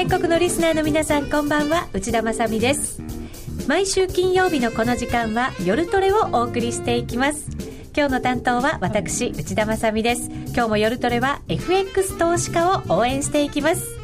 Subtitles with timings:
[0.00, 1.86] 全国のリスナーの皆さんこんばんは。
[1.92, 3.02] 内田まさです。
[3.68, 7.50] 毎週金曜日のこの時間は夜トレをお送りしていきます。
[7.94, 10.30] 今日の担当は私内田まさです。
[10.30, 13.99] 今日も夜トレは FX 投資家を応援していきます。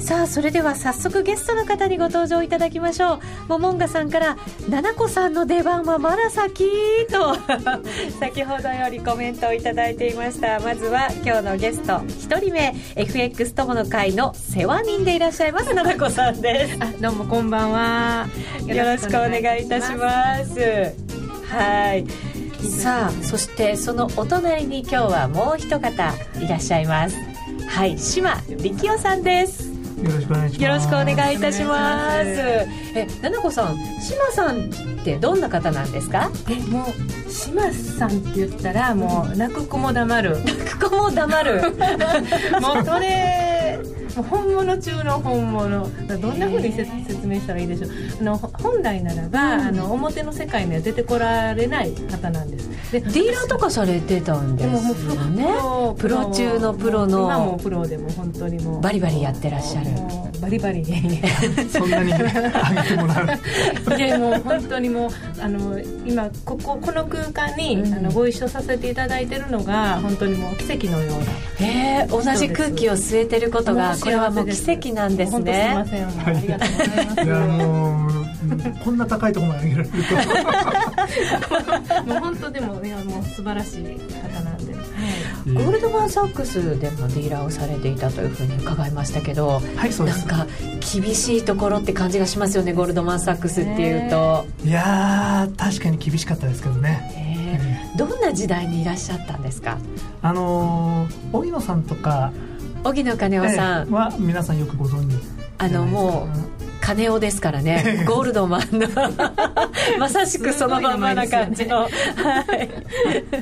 [0.00, 3.20] さあそれでは早速ゲストの方にご登場いただきましょう。
[3.48, 4.36] モモンガさんから
[4.68, 6.64] 「七子さんの出番はまだ先」
[7.10, 7.36] と。
[8.18, 10.58] 先ほどよりコメントをいただいていました。
[10.60, 16.78] まずは今日のゲスト1人目 FX 友の会の世話人でいらっしゃいます七子さんです。
[17.00, 18.28] どうもこんばんは。
[18.66, 20.94] よろしくお願いいたします。
[21.48, 22.06] はい。
[22.68, 27.16] さあそしてそのお隣に今日はもう一方いらっしゃいます。
[27.68, 29.69] はい島力夫さんです
[30.02, 30.62] よろしくお願いします。
[30.62, 32.26] よろしくお願いいたします。
[32.94, 36.30] え、ななこさん、島さんってどんな方なんですか？
[36.48, 36.86] え、も
[37.26, 40.38] う島さんって言ったらもう泣く子も黙る。
[40.44, 41.62] 泣く子も黙る。
[42.60, 43.78] もうそれ
[44.16, 47.90] 本物中の本物どんなふうに説明したらいいでしょう。
[48.20, 52.70] あの本来ならば、うん、あの表の世界には出てこられない方なんです。
[52.92, 55.46] でディーラーとかされてたんですよね。
[55.98, 59.90] プロ中のプロの今もプロでも本当にもうバリバリやってらっしゃる。
[60.40, 60.82] バリバリ。
[60.82, 60.94] で
[61.68, 63.30] そんなに上げてもらう。
[63.96, 65.10] いやもう本当にもう
[65.40, 75.84] あの今こここの空間に、うん、あのご一緒させていただいてるのが本当にもう奇跡のようなへえ同じ空気を吸えてることがこれはもう奇跡なんですね。
[75.86, 76.26] すみません。
[76.26, 77.06] ありがとうござい。
[77.06, 78.10] ますいやもう
[78.84, 79.94] こんな高いところまで上げられる。
[80.04, 80.14] と
[82.10, 84.80] もう本当でもねもう素晴らしい方なんで、は
[85.46, 90.26] い、ゴールドマン・サックスでもディーラーをされていたというふうに伺いましたけど、はい、そうです。
[90.26, 90.46] なんか
[90.92, 94.46] 厳しいところって感じがしますよねゴールドマン・サックスっていうと。
[94.64, 97.38] いや確かに厳しかったですけどね。
[97.96, 99.76] どんな時代にいらっしゃったんですか？
[100.22, 102.32] あの荻野さんとか
[102.82, 103.90] 荻野金夫さん。
[103.90, 105.14] は皆さんよくご存知。
[105.58, 107.50] あのもう金尾ですか。
[107.50, 108.04] らね。
[108.06, 108.88] ゴールドマンの。
[109.98, 111.88] まさしくそのままな感じの、はい、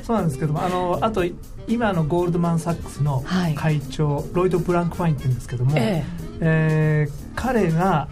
[0.03, 1.23] そうなんですけどもあのあと
[1.67, 3.23] 今のゴールドマン・サックスの
[3.55, 6.29] 会長、はい、ロイド・ブランクファインって言うんですけども、ええ。
[6.41, 8.07] えー、彼が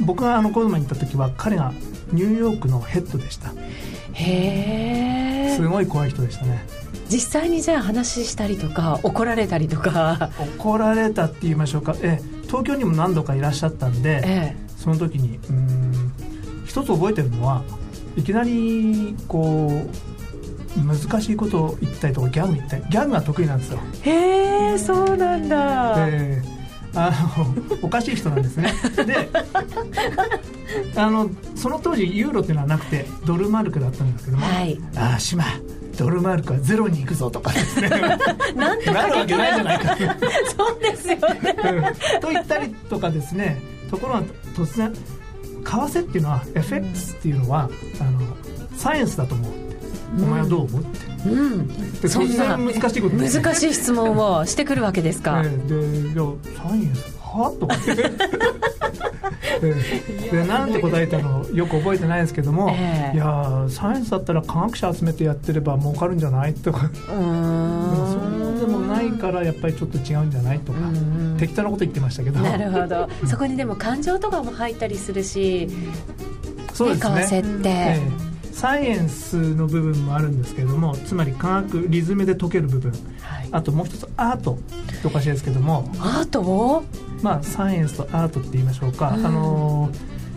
[0.00, 1.72] 僕があのゴールドマンに行った時は彼が
[2.12, 3.52] ニューヨークのヘッドでした。
[4.12, 6.64] へえすごい怖い人でしたね
[7.10, 10.30] 実際にじゃあ話したりとか怒られたりとか。
[10.58, 11.94] 怒られたって言いましょうか。
[12.02, 16.12] え東京にも何度かいらっしゃったんで、ええ、その時にうん
[16.66, 17.62] 一つ覚えてるのは
[18.16, 23.78] いきなりこう難しいことを言ったりとかギャグ言ったりギャグが得意なんですよ。
[24.02, 26.54] へえそうなんだ、えー
[26.96, 28.72] あの おかしい人なんですね。
[29.04, 29.28] で
[30.96, 35.44] あのその当時ユーロっていうのはなくてドルマルクだったんですけども、はい、ああ島
[35.96, 37.88] ドルマルクはゼロに行くぞとかですね。
[38.56, 39.96] なんとなるわけないじゃないか
[40.56, 41.56] そうですよね、
[42.14, 43.60] うん、と言ったりとかですね。
[43.90, 44.22] ところが
[44.56, 45.00] 突然為
[45.64, 48.20] 替っていうのは FX っていうのはあの
[48.76, 49.52] サイエンスだと思う
[50.22, 57.50] お前はどう思うって、うん、で突然難しいこと、ね、難しい質問をしてくるわけですか、えー、でいやサイエンスは？
[57.52, 57.76] とか。
[60.30, 66.54] でなんて答えたのよく覚えてないですけども、えー、いやサイエンスだったら科学者集めてやってれば儲かるんじゃない？
[66.54, 66.90] とか。
[67.06, 70.58] そうでもないからやっぱりちょっと違うんじゃない？
[70.60, 70.78] とか。
[71.38, 72.40] 適当なこと言ってましたけど。
[72.40, 73.08] なるほど。
[73.26, 75.68] そこにでも感情とかも入ったりするし
[76.72, 77.26] そうですね。
[77.26, 77.68] 為替って。
[77.68, 84.54] えーサイエンスの部分もあるんですけれどもつまり科学リズムで解ける部分、はい、あともう一つアート。
[84.54, 84.56] っ
[85.00, 85.88] ておかしいですけども。
[85.98, 86.82] アート？
[87.22, 89.90] まあサイエンスとアートって言いましょうか、うん、あの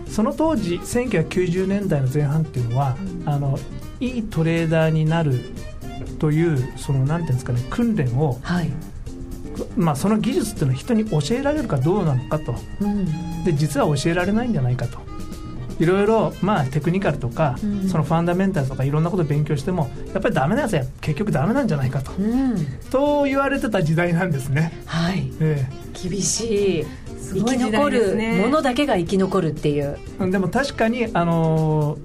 [0.08, 3.60] その当時1990年代の前半っていうのは、うん、あの
[4.00, 5.42] いいトレーダーになる
[6.20, 8.72] というそのなんていうんですかね訓練を、はい、
[9.76, 15.00] まあ、その技術っていうのは人に教えられるかどうなのかと、うん、で実は教えられないんじゃないかと
[15.80, 24.74] いろいろまあテクニカルとか、うん、そのファンダメンタルとかいろんなこと勉強してもやっぱりダメなやつは結局ダメなんじゃないかと、うん、と言われてた時代なんですね。
[24.86, 26.86] はい、えー、厳しい。
[27.34, 29.98] 生き残るものだけが生き残るっていう。
[30.32, 31.98] でも確かにあの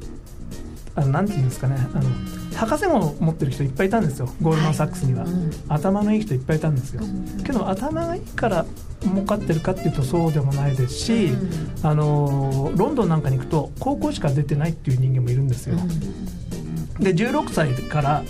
[0.95, 1.77] あのなんていうんですかね。
[1.95, 2.11] あの
[2.57, 4.29] 博士号を持ってる人いっぱいいたんですよ。
[4.43, 5.33] ゴールドマン・サックスには、はい。
[5.33, 8.67] うん、頭のいい人いっぱいいたんですよ、うん、けど頭がいいから
[9.05, 15.77] 儲かってるかっていうとそうでもないですし、うん、あのロンドンなんかに行くと高校しか出てないっていう人間もいるんですよ、
[16.99, 18.23] で16歳から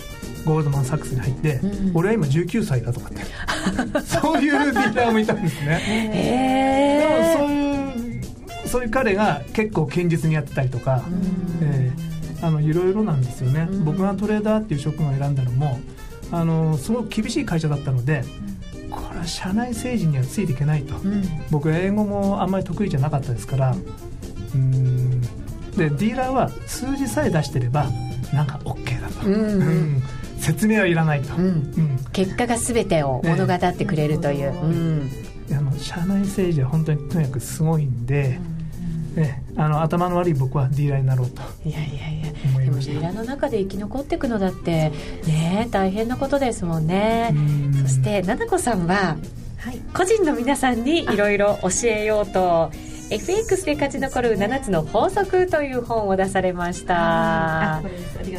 [0.45, 1.61] ゴールドマン・サックスに入って、
[1.93, 3.21] 俺は今19歳だとかって
[4.05, 7.33] そういうディーラーもいたんですね。
[7.37, 11.03] でもそういうそういう彼が結構堅実にやってたりとか、
[11.61, 15.79] えーあのいろいろなんですよね、うん、僕がトレーダーっていう職務を選んだのも
[16.29, 18.23] あのすごく厳しい会社だったので
[18.93, 21.23] これぱ社内政治にはついていけないと、うん。
[21.49, 23.75] 僕英語もあんまり得意じゃなかったですから。
[24.55, 25.21] うん。
[25.21, 25.27] で
[25.77, 27.87] ディーラーは数字さえ出してれば
[28.31, 29.61] なんか OK だと、うんうん。
[29.61, 30.03] うん。
[30.37, 31.45] 説明はいらないと、うん。
[31.45, 31.99] うん。
[32.11, 34.59] 結果が全てを物語ってくれるという、ね。
[34.61, 35.57] うん。
[35.57, 38.39] あの社内政治は本当にとにかくすごいんで、
[39.15, 42.93] ね、あの頭の悪い僕はディーラーになろうといやいやいやでも思いました。
[42.93, 44.91] ディーラーの中で生き残っていくのだって
[45.27, 47.29] ね大変なことですもんね。
[47.33, 47.73] うん。
[47.73, 49.17] そして奈々子さんは
[49.57, 49.79] はい。
[49.93, 52.71] 個人の皆さんにいろいろ教えようと
[53.13, 57.81] FX で勝ち残る7つの法則という本を出されました。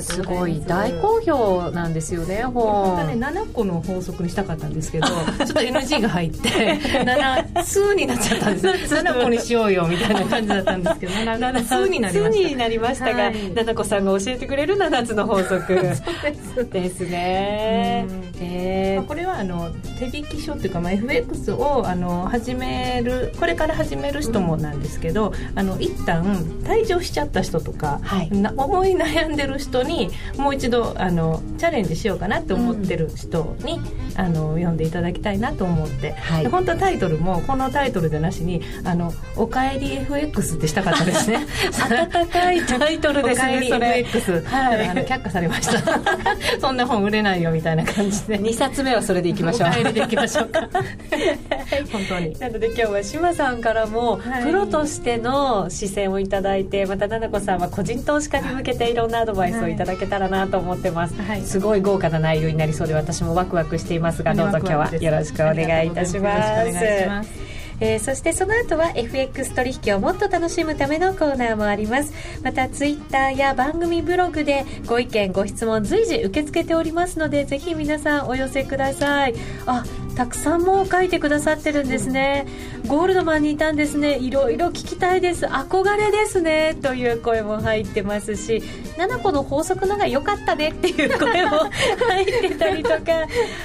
[0.01, 0.23] す。
[0.23, 2.97] ござい大好評なんですよね本。
[2.99, 6.49] 当ね本7個の法則にしたかったんですけど ちょっと NG が入って
[7.05, 12.31] 7数になっちゃったんです7個にしようよみたいな感じだったんですけど7数になりました。
[12.31, 13.35] 数になりましたが、はい。
[13.35, 15.75] 奈々子さんが教えてくれる7つの法則。
[16.73, 17.01] です。
[17.01, 18.07] ね。
[18.09, 18.33] うん。
[18.41, 18.97] えー。
[18.97, 26.25] まあこれはあの手引き書っていうか、まあ、FX をあの始めるこれから始める人もなんですけど、あの一旦
[26.65, 28.31] 退場しちゃった人とか、はい。
[28.31, 33.81] な思い悩んでる人にもう一度あのチャレンジしようかなって思ってる人に、
[34.17, 36.43] あの読んでいただきたいなと思って、はい。
[36.43, 41.47] で本当はタイトルもこのタイトルでなしに「あのおかえり FX」ってしたかったですね。
[41.89, 44.89] 温かいタイトルですおかえりねそれ FX、はい。
[44.89, 45.83] あの却下されました。
[46.61, 48.39] そんな本売れないよみたいな感じで。
[48.39, 49.71] 2冊目はそれでいきましょう。
[49.71, 50.69] お帰りでいきましょうか。
[51.93, 52.39] 本当に。
[52.39, 61.43] なので今日は志麻さんからもはいプロとしての視線をいただいてまた奈々子さんは個人投資家に向けていろんなアドバイスをいただけたらなと思ってます、はい。
[61.43, 67.55] すごい豪華な内容になりそうで私もワクワクしていますがどうぞ今日はよろしくお願いいたします。
[67.81, 72.13] えーそしてその後は FX 取引をもっと楽しむためのコーナーもあります。
[72.43, 79.35] またツイッターや番組ブログでご意見ご質問随時受け付けておりますのでぜひ皆さんお寄せください。
[79.67, 79.85] あ
[80.15, 82.47] たくさんもう書いてくださってるんですね、
[82.87, 84.19] ゴールドマンにいたんですね。
[84.19, 85.47] いろいろ聞きたいです。
[85.47, 86.77] 憧れですね。
[86.81, 88.63] という声も入ってますし。
[88.97, 90.69] 7個の法則のが良かったね。
[90.69, 91.65] っていう声も
[92.09, 93.01] 入ってたりとか。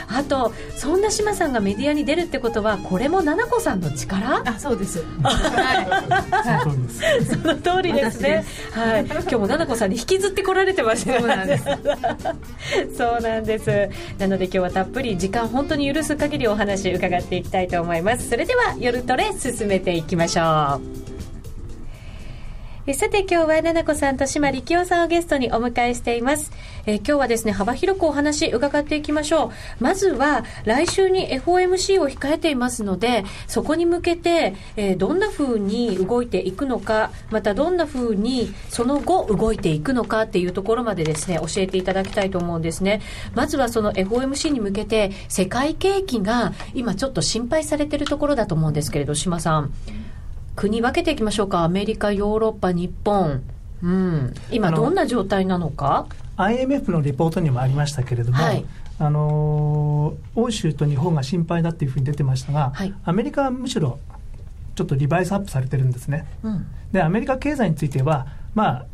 [0.07, 4.41] あとそんな島さんがメディアに出るってことはこれも7個さんの力？
[4.45, 5.03] あそうです。
[5.21, 6.63] は
[7.19, 7.25] い。
[7.25, 8.43] その通りですね。
[8.71, 9.05] はい。
[9.05, 11.19] 今日も奈々子さんに引きずってこられてましたね。
[11.19, 11.65] そうなんです。
[12.97, 13.89] そうなんです。
[14.17, 18.29] なので今日はたっぷり時間本当に許す限りお話伺っていきたいと思います。
[18.29, 21.08] それでは夜トレ進めていきましょう。
[22.89, 26.51] えさて今日は奈々子さんと島力夫さんをゲストにお迎えしています。
[26.87, 29.83] え今日はですね、幅広くお話伺っていきましょう。
[29.83, 43.01] まずは来週に FOMC を控えていますので、そこに向けて、えどんな風に動いていくのか、またどんな風にその後動いていくのかっていうところまでですね、教えていただきたいと思うんですね。
[43.35, 49.71] まずはその FOMC に向けて世界景気が今ちょっと心配されているところだと思うんですけれど、島さん。
[50.59, 51.63] 国分けていきましょうか。
[51.63, 53.41] アメリカ、ヨーロッパ、日本。
[53.81, 54.33] うん。
[54.51, 58.65] 今どんな状態なのか？IMF のレポートにもありましたけれども、はい
[58.99, 63.99] あのー欧州と日本が心配だっていうふうに出てましたが、はいアメリカはむしろ
[64.75, 66.65] ちょっとリバイスアップされてるんですねうん。
[66.91, 68.85] でアメリカ経済についてはまあ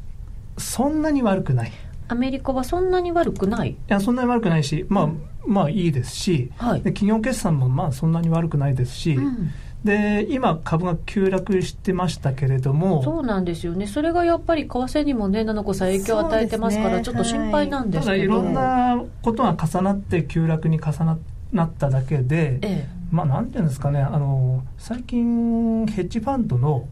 [0.59, 1.71] そんなに悪くないい
[2.09, 3.75] アメリカはそんなに悪くない？
[3.87, 5.09] やそんなに悪くないしまあ、
[5.47, 9.49] まあいいですし、はいで企業決算もまあそんなに悪くないですし、うん。
[9.85, 13.85] で今株が急落してましたけれどもそうなんですよね。
[13.85, 18.11] それがやっぱり為替にもね、七子さん影響を与えてますから、ちょっと心配なんですけど。
[18.11, 21.17] ただいろんなことが重なって急落に重な
[21.53, 26.87] なっただけで、えまあ、なんていうんですかねあの最近ヘッジファンドの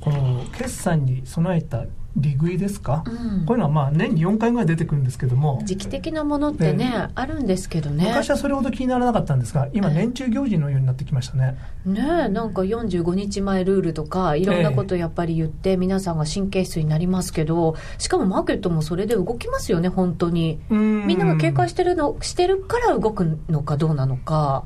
[0.00, 1.84] この決算に備えた
[2.16, 3.10] 利食いですか、え。
[3.10, 3.46] うん。
[3.46, 8.06] こういうのはまあ年に4回ぐらい出てくるんですけども、時期的なものってね、えあるんですけどね。
[8.08, 20.60] 昔はそれほど気にならなかったんですが今ええ年中行事のようになってきましたね、ねえなんか45日前ルールとかいろんなことやっぱり言って皆さんが神経質になりますけどしかもマーケットもそれで動きますよね本当に。
[20.70, 24.64] みんなが警戒してるのしてるから動くのかどうなのか。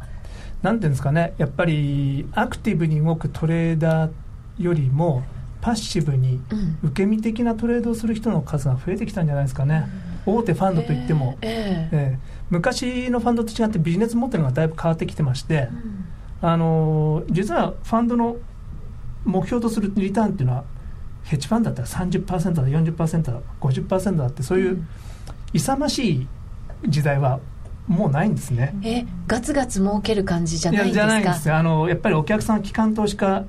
[0.62, 4.10] なんていうんですかねやっぱりアクティブに動くトレーダー
[4.58, 5.22] よりも
[5.60, 6.78] パッシブにうん。
[6.88, 9.86] 受け身的なトレードをする人の数が増えてきたんじゃないですかね、
[10.26, 15.68] 大手ファンドといっても、えええええ昔のファンドと違ってビジネスモデルがだいぶ変わってきてまして、え
[16.42, 16.48] うん。
[16.48, 18.36] あのー実はファンドの
[19.24, 20.64] 目標とするリターンっていうのは
[21.24, 24.84] ヘッジファンドだったら30%だ40%だ50%だってそういう
[25.52, 26.26] 勇ましい
[26.88, 27.40] 時代は
[27.86, 28.74] もうないんですね。
[28.84, 31.56] えガツガツ儲ける感じじゃないんですじゃないんかですよ。
[31.56, 33.44] あのやっぱりお客さん機関投資家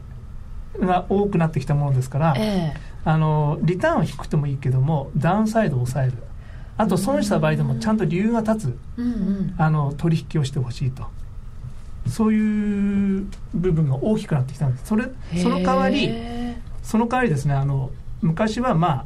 [0.79, 2.73] が多くなってきたものですから、え
[3.03, 6.13] あのリターンは低くてもいいけどもダウンサイドを抑える。
[6.77, 9.55] あと損した場合でもちゃんと理由が立つえうんうん。
[9.57, 11.05] あの取引をしてほしいと。
[12.07, 14.85] そういう部分が大きくなってきたんです。
[14.85, 15.05] それ
[15.41, 16.11] その代わり
[16.81, 19.05] その代わりですねあの昔はまあ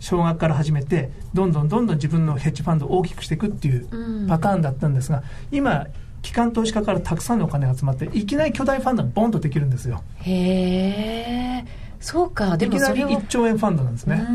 [0.00, 5.86] 少額から始めてどんどんどんどん自分のヘッジファンドを大きくしていくっていうパターンだったんですが、今
[6.22, 10.02] 機関投資家からたくさんのお金が集まっていきなり巨大ファンドがボンとできるんですよ。
[10.20, 11.64] へえ
[12.00, 12.56] そうか。
[12.56, 14.26] でもいきなり1兆円ファンドなんですね。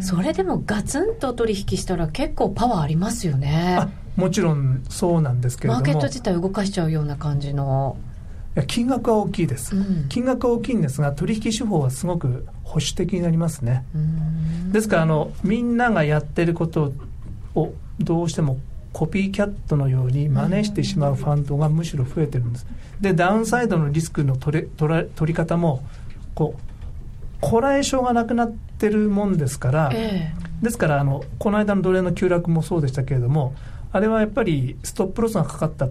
[0.00, 3.88] それでもガツンと取引したら結構パワーありますよね。
[4.16, 5.80] もちろんそうなんですけれども。
[5.80, 7.96] マーケット自体動かしちゃうような感じの。
[8.66, 13.84] 金額は大きいです、うん、金額は大きいんですが取引手法はすごく保守的になりますね。
[14.72, 16.92] ですからあのみんながやってること
[17.54, 18.58] をどうしても
[18.92, 22.66] コピーキャットのように真似してしまうファンドがむしろ増えてるんです。
[23.00, 25.82] でダウンサイドのリスクの取れ取ら取り方も
[26.34, 26.60] こう
[27.40, 33.54] こらえ性がなくなってるもんですから、えー、ですからあのこの間の奴隷の急落もそうでしたけれども
[33.90, 35.88] あれはやっぱりストップロスがかかった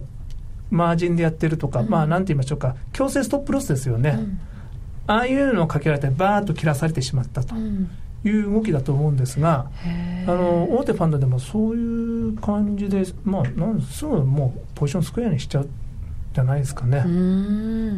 [0.70, 4.40] マージンでやってるとか、うん、まあなんて言いましょうか強制ストップロスですよね、うん、
[5.06, 7.54] ああいうのをかけられてバーッと切らされてしまったと
[8.24, 9.66] いう動きだと思うんですが、
[10.24, 15.68] うん、あの大手ファンドでもそういう感じで、まあ、なんすぐもうポジションスクエアにしちゃう
[16.32, 17.04] じゃないですかね。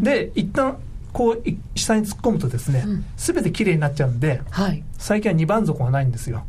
[0.03, 0.79] で一旦
[1.13, 1.43] こう
[1.77, 2.85] 下に突っ込むとですね、
[3.17, 6.45] す、べ、てきれいになっちゃうんで、はい、最近は2番底がないんですよ。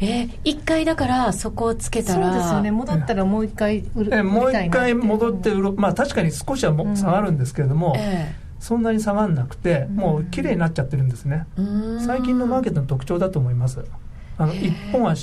[0.00, 2.32] えー、1回だからそこをつけたら。
[2.32, 2.70] そうですよね。
[2.70, 8.34] 戻ったらもう1回売る、えー、もう1回戻って売るまあ確かに少しはも下がるんですけれども、うんえ。
[8.40, 11.46] ー、そんなに下がらなくてもう綺麗になっちゃってるんですね。
[12.06, 13.84] 最近のマーケットの特徴だと思います。
[14.38, 15.14] あの一本は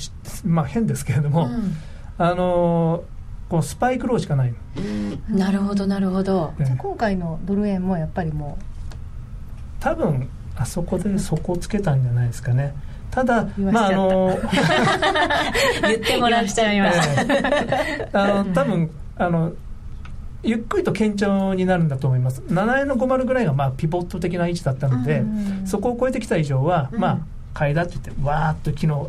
[0.46, 1.76] まあ変ですけれども、うん、
[2.20, 3.04] あの
[3.50, 4.54] このスパイクローしかない
[5.28, 8.64] なるほどなるほど、じゃ今回のドル円もやっぱりもう
[9.80, 12.76] 多分あそこで底をつけたんじゃないですかね、
[13.10, 14.38] ただ、まああの
[15.82, 17.26] 言ってもらっちゃいまし
[18.14, 18.22] た。
[18.22, 19.52] あの多分あの
[20.44, 22.42] ゆっくりと堅調になるんだと思います。
[22.48, 25.24] 7円の50ぐらいがまあピボット的な位置だったので、
[25.66, 27.20] そこを超えてきた以上は、まあ
[27.54, 29.08] 買いだって言ってわーっと昨日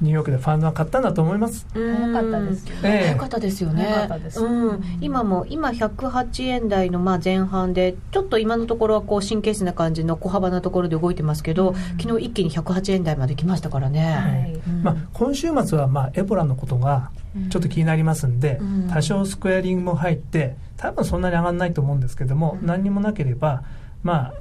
[0.00, 1.66] ニューヨークでファンドは買ったんだと思います。
[1.72, 3.00] 早かったですよね。
[3.02, 4.08] 早かったですよね。
[4.42, 14.04] うん、今も今108円台のまあ前半でちょっと今のところはこう神経質な感じの小幅なところで動いてますけど、うん、昨日一気に108円台まで来ましたからね。
[14.04, 17.10] はいうん、まあ今週末はまあエボラのことが
[17.48, 18.60] ちょっと気になりますんで、
[18.90, 23.62] 多少スクエアリングも入って多分そんなに上がらないと思うんですけども、何にもなければ
[24.02, 24.34] まあ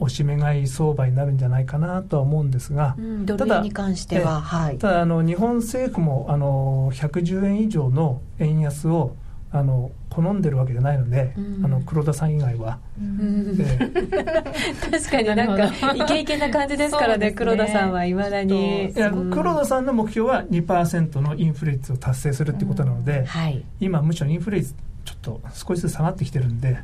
[0.00, 9.14] おしめ買い相場になるんじゃないかなとは思うんですが、うん、ただに関しては、はい、ただあの日本政府もあの110円以上の円安を
[9.52, 13.58] あの好んでるわけじゃないので、うん、あの黒田さん以外は、うん、
[14.90, 26.78] 確かになんかイケイケな感じですからねね、黒田さんはいまだに、いや黒田さんの目標は2%のインフレ率を達成するってことなので、はい、今むしろインフレ率ちょっと少しずつ下がってきてるんで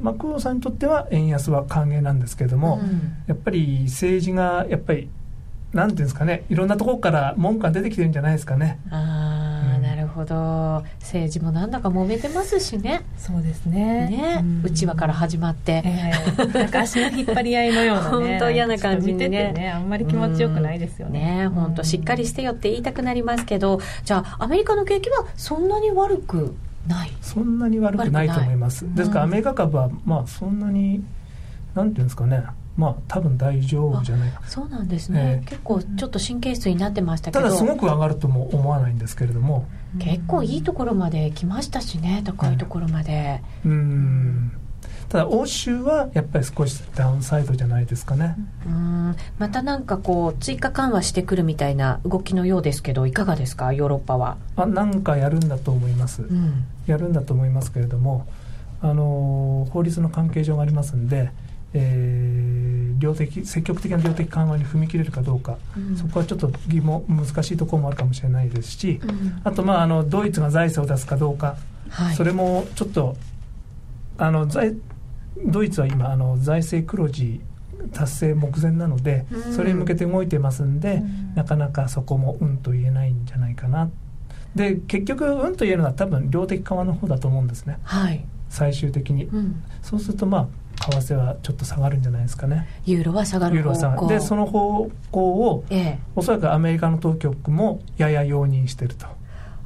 [0.00, 5.08] まあ、工藤さんにとっては円安は歓迎なんですけれども、うん、やっぱり政治がやっぱり
[5.72, 8.78] なんていうんですかねいろんなところから文句が出てきてるんじゃないですかね。
[8.90, 10.84] ああ、うん、なるほど。
[11.00, 13.02] 政治もなんだか揉めてますしね。
[13.16, 14.08] そうですね。
[14.08, 19.52] ね、うちわから始まって、えー、なんか足の引っ張り合いのような、ね、 本当嫌な感じにね。
[19.52, 21.42] ねあんまり気持ちよくないですよね。
[21.42, 26.54] ね本当しっかりしてよって言いたくなりますけどじゃあアメリカの景気はそんなに悪く
[27.20, 28.86] そんなに悪くないと思います。
[28.94, 31.02] ですからアメリカ株はまあそんなに
[31.74, 32.44] なんていうんですかね。
[32.76, 34.42] まあ多分大丈夫じゃないか。
[34.46, 37.44] そうなんですね、えー、結構ちょっと神経質になってましたけど。
[37.44, 39.66] ただすごく上がるとも思わないんですけれども。
[39.98, 42.22] 結構いいところまで来ましたしね。
[42.24, 43.42] 高いところまで。
[43.64, 44.52] うん
[45.12, 48.34] ただ欧州はやっぱり少しダウンサイドじゃないですかね。
[48.64, 49.14] うん。
[49.38, 53.74] またなんかこう追加緩和してくるみたいな動きのようですけどいかがですか？
[53.74, 54.38] ヨーロッパは。
[54.56, 58.26] あなんかやるんだと思います、うん、やるんだと思いますけれども
[58.80, 61.30] あの法律の関係上がありますんで
[61.74, 71.56] えー、量的積極的な量的緩和に踏み切れるかどうか、うん、そこはちょっと疑問難しいところもあるかもしれないですし、うん、あと、まあ、あのドイツが財政を出すかどうか、
[71.88, 73.16] はい、それもちょっと
[74.18, 74.74] あの財
[75.46, 77.40] ドイツは今あの財政黒字
[77.92, 83.90] 達成目前なので、うん、それに向けて動いてますんで、うん、なかなかそこもうんと言えないんじゃないかな。
[84.54, 92.68] で結局うんと言えるのは多分量的緩和の方だと思うんですね、はい、最終的に、うん、そうするとまあ為替はちょっと下がるんじゃないですかね。
[92.84, 94.08] ユーロは下がる方向。
[94.08, 99.06] でその方向を、ええ、おそらくアメリカの当局もやや容認してると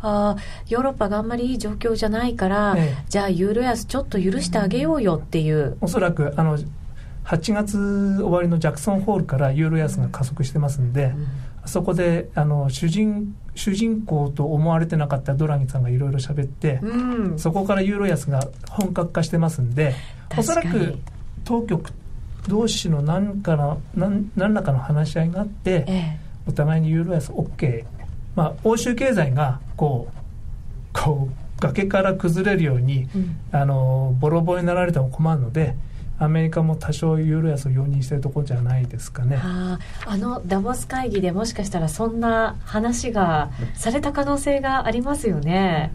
[0.03, 0.37] あ
[0.69, 6.59] ヨーロッパがあんまりいい状況じゃないから、ええ、じゃあユーロ安ちょっと許してあげようよっていう、おそらくあの
[7.25, 11.27] 8月終わりのジャクソンホールからユーロ安が加速してますんで、うん、
[11.65, 17.39] そこであの主人主人公と思われてなかったドラギさんがいろいろ喋って、うん。
[17.39, 19.95] そこからユーロ安が本格化してますんで
[20.37, 20.99] おそらく
[21.45, 21.91] 当局
[22.47, 27.85] 同士の何かの何何らかの話し合いがあってえお互いにユーロ安 OK、
[28.37, 30.17] まあ、欧州経済がこう
[30.93, 35.75] こう崖から崩れるようにえうんあのボロボロになられても困るので
[36.19, 39.39] アメリカも多少ユーロ安を容認しているところじゃないですかね。
[39.43, 39.79] あ
[40.17, 45.93] のダボス会議でもしかしたらそんな話がされた可能性がありますよね。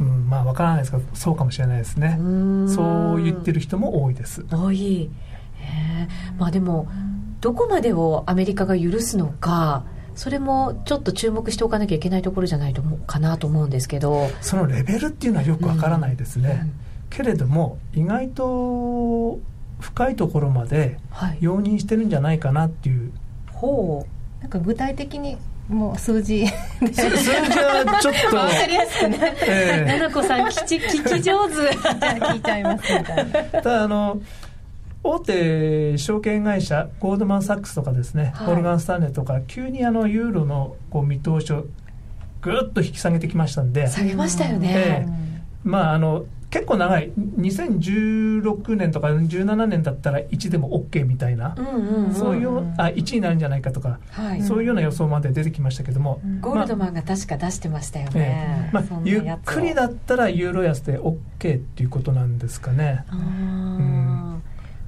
[0.00, 2.18] うん、まあわからないですがそうかもしれないですね。
[2.66, 4.44] そそう言ってる人も多いです。
[4.50, 5.10] 多い、
[5.56, 6.88] へーまあでも
[7.42, 9.84] どこまでをアメリカが許すのか
[10.22, 16.70] それもちょっと注目しておかなきゃいけないところじゃないと思うかなと思うんですけど、そのレベルっていうのはよくわからないですね。
[17.10, 19.40] けれども意外と
[19.80, 23.10] 深いところまではい、容認してるんじゃないかなっていう。
[23.50, 24.06] ほ
[24.40, 25.38] なんか具体的に
[25.68, 26.46] もう数字で。
[26.92, 31.54] 数数字はちょっと、わかりやすくねうえ奈々子さん聞き聞き上手。
[31.74, 33.40] 聞いちゃいますみたいな。
[33.40, 34.20] えただあの
[35.04, 38.46] 大手証券会社ゴールドマン・サックスとかですね、はい。
[38.48, 41.66] モルガン・スタンレーとか急にあのユーロのこう見通しを
[42.40, 45.06] ぐっと引き下げてきましたんで、下げましたよね、え
[45.64, 47.10] まああの結構長い。
[47.12, 54.42] 2016年とか17年だったら1でも OK みたいな、うんうんうんそういうあ1になるんじゃないかとか、はい。
[54.42, 58.68] そういうような予想まで出てきましたけども、ゴールドマンが確か出してましたよえね。
[58.68, 61.16] え、まあそん、なゆっくりだったらユーロ安で OK
[61.56, 63.06] っていうことなんですかね。
[63.08, 63.91] あー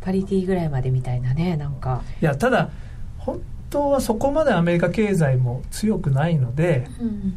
[0.04, 2.68] パリティぐらいまでみたいなねなんか、いやただ
[3.18, 6.86] 本当はそこまでアメリカ経済も強くないので、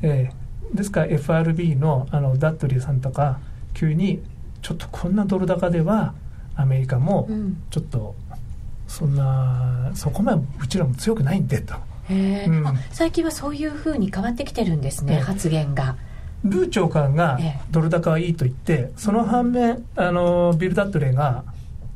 [0.01, 3.39] ええですから FRB のあのダッドリーさんとか
[3.73, 4.21] 急に
[4.61, 6.13] ちょっとこんなドル高では
[6.57, 7.63] アメリカもうん。
[7.69, 8.15] ちょっと
[8.87, 11.75] そんなそこまでうちらも強くないんでと。
[12.09, 12.67] うん。
[12.67, 15.19] あ最近はそういうふうに変わってきてるんですね、ええ。
[15.21, 15.95] 発言が。
[16.43, 17.59] ルー長官がええ。
[17.71, 21.45] ドル高はいいと言ってその反面あのビル・ダッドレーが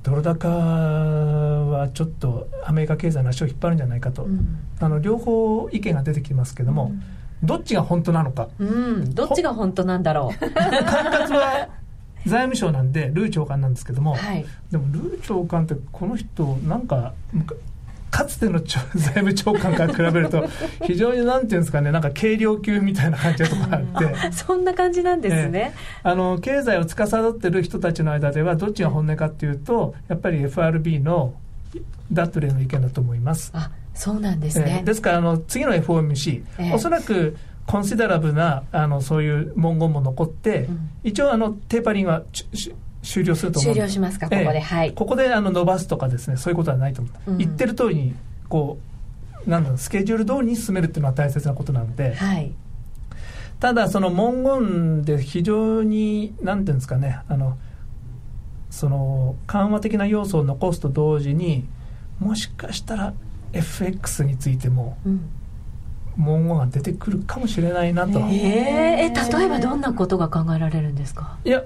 [0.04, 6.92] ドル高はちょっとアメリカ経済の足を引っ張るんじゃないかと、うん、あの両方意見が出てきますけども、
[7.44, 8.50] どっちが本当なのか。
[8.60, 10.38] うん、どっちが本当なんだろう。
[10.40, 11.70] 管轄は
[12.26, 14.46] 財務省なんでルー長官なんですけども、はい。
[14.72, 17.46] でもルー長官ってこの人なんかむ
[18.12, 20.47] かかつての財務長官から比べると
[20.84, 24.32] 非常になんていうんですかねなんか軽量級みたいな感じのところがあって。
[24.36, 31.34] そんな感じなんですね、あの経済を司っている人たちの間ではどっちが本音かっていうとやっぱり FRB の
[32.12, 33.52] ダットレーの意見だと思います。
[33.56, 34.78] あそうなんですね。
[34.80, 36.74] えー、ですからあの次の FOMC、ええ。
[36.74, 40.89] おそらくコンシダラブなあのそういう文言も残って、うん。
[41.04, 42.24] 一応あのテーパリングは
[43.04, 44.94] 終了すると思う終了しますかここで、ええはい。
[44.94, 47.38] ここであの伸ばすとかですねそういうことはないと思う、うん。
[47.38, 48.16] 言ってる通りに
[48.50, 48.78] こ
[49.46, 52.52] うなんだろうスケジュール通りに進めるっていうのは大切なことなので、はい。
[53.60, 57.58] ただその文言で非常になんていうんですかねあの
[58.72, 61.68] その緩和的な要素を残すと同時に
[62.20, 63.14] もしかしたら
[63.54, 65.30] FX についてもうん。
[66.18, 71.64] 文言が出てくるかもしれないなと、えー、え例えばどんなことが考えられるんですか、いや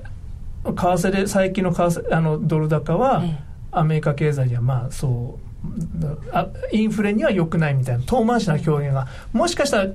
[0.73, 9.93] 為替で最近の為替あのドル高は、えアメリカ経済にはまあそうあインフレには良くないみたいな遠回しな表現がもしかしたら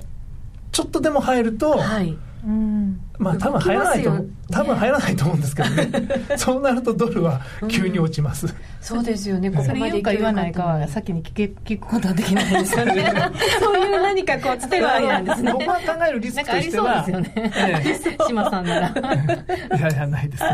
[0.70, 2.18] ちょっとでも入ると、えはい。
[2.44, 5.88] うんまあ多分入らないと思う、動きますよ多分入らないと思うんですけどね。
[6.36, 8.46] そうなるとドルは急に落ちます、
[8.80, 9.50] そうですよね。
[9.50, 13.12] ここそれまで言うか言わないかは先に聞け聞くことはできないですよね。
[13.60, 15.52] そういう何かこうつてがありなんですね。
[15.52, 18.12] 僕は考えるリスなんかありそうクとしてはですよね。
[18.18, 18.94] え島さんなら。
[18.96, 20.44] え いやいやないです、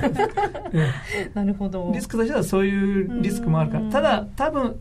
[0.72, 1.90] えなるほど。
[1.92, 3.84] えリスクとしてはそういうリスクもあるから。
[3.84, 3.90] うん。
[3.90, 4.76] ただ多分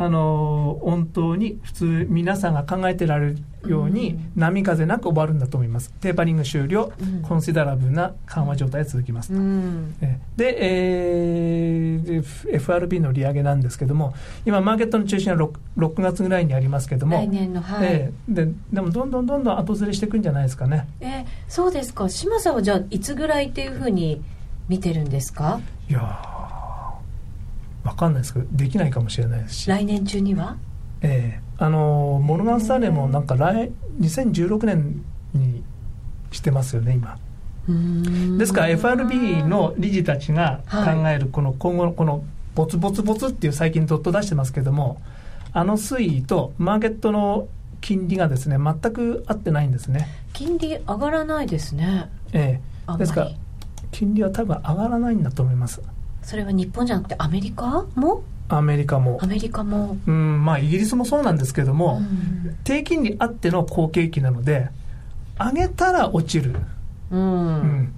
[0.00, 4.32] あの本当に普通皆さんが考えてられるようにうん。
[4.36, 5.90] 波風なく終わるんだと思います。
[6.00, 7.22] テーパリング終了、うん。
[7.22, 9.94] コンシダラブルな緩和状態が続きます、うん。
[10.00, 14.14] えで,、えー FRB の利上げなんですけども
[14.46, 18.32] 今マーケットの中心は 6, 6月ぐらいにありますけども来年のはい、ええ。
[18.32, 20.86] ででもどんどんどんどん後ずれしていくんじゃないですかね。
[21.00, 22.08] えーそうですか。
[22.08, 24.22] 島さんはじゃあいつぐらいっていうふうに
[24.68, 25.60] 見てるんですか？
[25.88, 30.56] いやーわかんないですけどできないかもしれないですし、来年中には？
[31.02, 31.48] ええ。
[31.58, 35.64] あのモルガン・スターレーもなんか来2016年に
[36.30, 37.18] してますよね今。
[38.38, 45.02] ですから FRB の理事たちが考えるこの今後のこのボツボツボツっていう最近ドット出してますけども
[45.52, 47.46] あの推移とマーケットの
[47.80, 52.08] 金利がですね全く合ってないんですね、金利上がらないですね。
[52.32, 52.96] ええ。
[52.96, 53.30] ですから
[53.90, 55.82] 金利は多分上がらないんだと思います
[56.28, 58.22] それは日本じゃなくてアメリカも？
[58.50, 59.18] アメリカも。
[59.22, 62.58] アメリカも、うんまあ、イギリスもそうなんですけども、うん。
[62.64, 64.68] 低金利あっての好景気なので
[65.38, 66.54] 上げたら落ちる、
[67.10, 67.56] ううん。
[67.62, 67.94] ん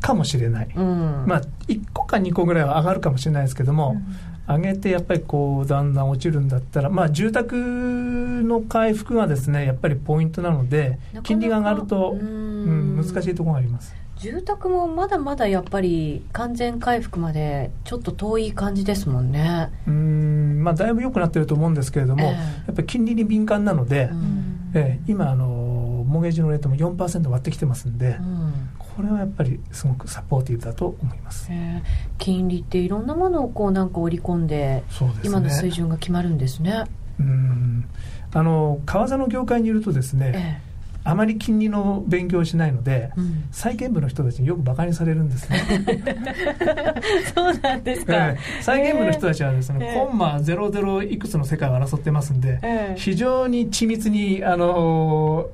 [0.00, 1.24] かもしれない、うん。
[1.26, 4.00] まあ、1個か2個ぐらいは上がるかもしれないですけども、
[4.46, 13.92] 上げてやっぱりこうだんだん落ちるんだったら、まあ、住宅の回復がですねやっぱりポイントなので金利が上がると、ううんん、難しいところがあります。
[14.18, 19.70] 住宅もまだまだやっぱり完全回復までちょっと遠い感じですもんね。
[19.86, 22.28] うんまあ、だいぶ良くなってると思うんですけれども、ええ。
[22.28, 22.36] や
[22.72, 24.70] っぱり金利に敏感なので、うん。
[24.74, 28.52] ええ今あの、モーゲージのレートも4%割ってきてますんで、うん。
[28.78, 31.48] これはやっぱりすごくサポーティブだと思います。
[31.50, 34.84] えー金利っていろんなものをこうなんか織り込んでね。
[35.22, 36.84] 今の水準が決まるんですね。
[37.20, 37.84] うん。
[38.32, 40.60] あの為替の業界にいるとですね、え
[41.06, 43.44] あまり金利の勉強をしないので、えうん。
[43.52, 45.62] 債券部の人たちによく馬鹿にされるんですね。
[47.34, 48.14] そうなんですか。
[48.14, 48.62] ええ。
[48.62, 50.06] 債券部の人たちはですね、ええ。
[50.06, 52.94] コンマ00いくつの世界を争ってますんで、ええ。
[52.96, 55.46] 非常に緻密にあの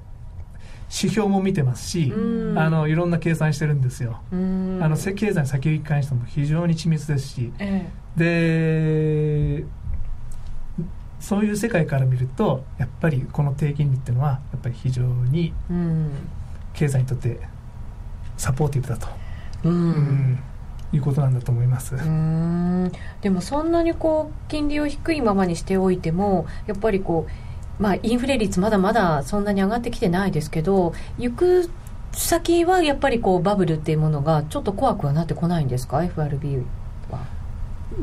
[0.91, 2.59] 指標も見てますし、うん。
[2.59, 4.21] あのいろんな計算してるんですよ。
[4.33, 4.79] うん。
[4.81, 7.87] あのせ経済の先行きに関しても非常に緻密ですし、え。
[8.17, 9.65] で
[11.23, 15.55] そういう世界から見るとやっぱりこの低金利っていうのはやっぱり非常に
[16.75, 17.39] 経済にとって
[18.37, 19.07] サポーティブだと、
[19.65, 19.73] うん。
[19.73, 20.39] うん
[20.95, 21.97] いうことなんだと思います。
[23.23, 27.27] でもそんなにこう金利を低いままにしておいてもやっぱりこ
[27.79, 31.71] う、まあ、インフレ率まだまだそんなに上がってきてないですけど行く
[32.13, 36.63] 先はやっぱりこうバブルっていうものがちょっと怖くはなってこないんですか？FRB は。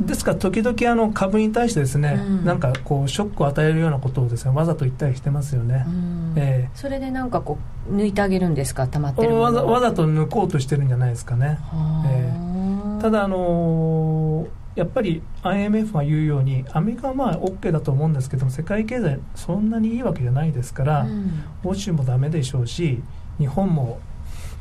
[0.05, 2.45] ですから時々あの株に対してですね、うん。
[2.45, 5.85] なんかこうショックを与えるようなことをですねわざと言ったりしてますよね。
[5.87, 5.89] う。
[5.89, 6.33] ん。
[6.37, 7.57] えそれでなんかこ
[7.89, 8.87] う抜いてあげるんですか？
[8.87, 9.67] 溜まってるわざを。
[9.71, 11.59] わざと抜こうとしてるんじゃないですかね。
[11.71, 12.99] はあ。
[12.99, 21.43] えただあのーやっぱり IMF が言うようにアメリカはまあ OK だと思うんですけども世界経済そんなにいいわけじゃないですから、うん。
[21.65, 23.01] 欧州もダメでしょうし
[23.39, 23.99] 日本も、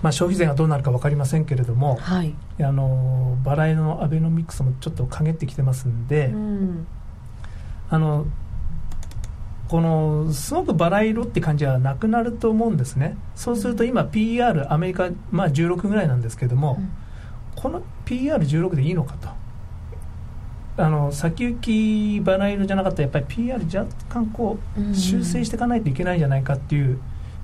[0.02, 6.86] まあ、消費税がどうなるか分かりませんけれども、はい、あのー払いのアベノミクスもちょっと陰ってきてますんで、うん。
[7.90, 8.26] あの
[9.68, 13.16] このすごくバラ色って感じはなくなると思うんですね。
[13.34, 16.80] そうすると今 PR アメリカ、まあ、16ぐらいなんですけども、
[17.54, 19.28] この PR16 でいいのかと。
[20.80, 24.92] あの先行きバラ色じゃなかったらやっぱり PR 若干こうん。
[24.92, 26.98] う修正していかないといけないんじゃないかっていう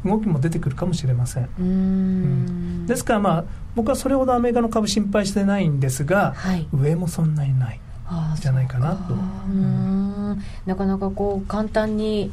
[0.05, 1.45] 動きも出てくるかもしれません。
[1.45, 2.87] うーん。
[2.87, 6.69] ですからまあ僕はそれほどアメリカの株心配してないんですがはい。
[6.73, 7.81] 上もそんなにない。
[8.37, 9.15] じゃないかなと。
[10.67, 12.31] なかなかこう簡単に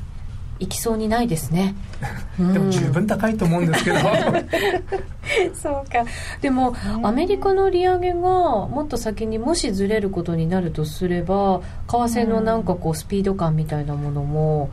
[0.60, 1.74] いきそうにないですね。
[2.38, 3.98] でもうん十分高いと思うんですけど。
[5.56, 6.06] そうか。
[6.42, 14.70] でもアメリカの利上げがもっと先にもしずれることになるとすれば為替のなんかこうスピード感みたいなものも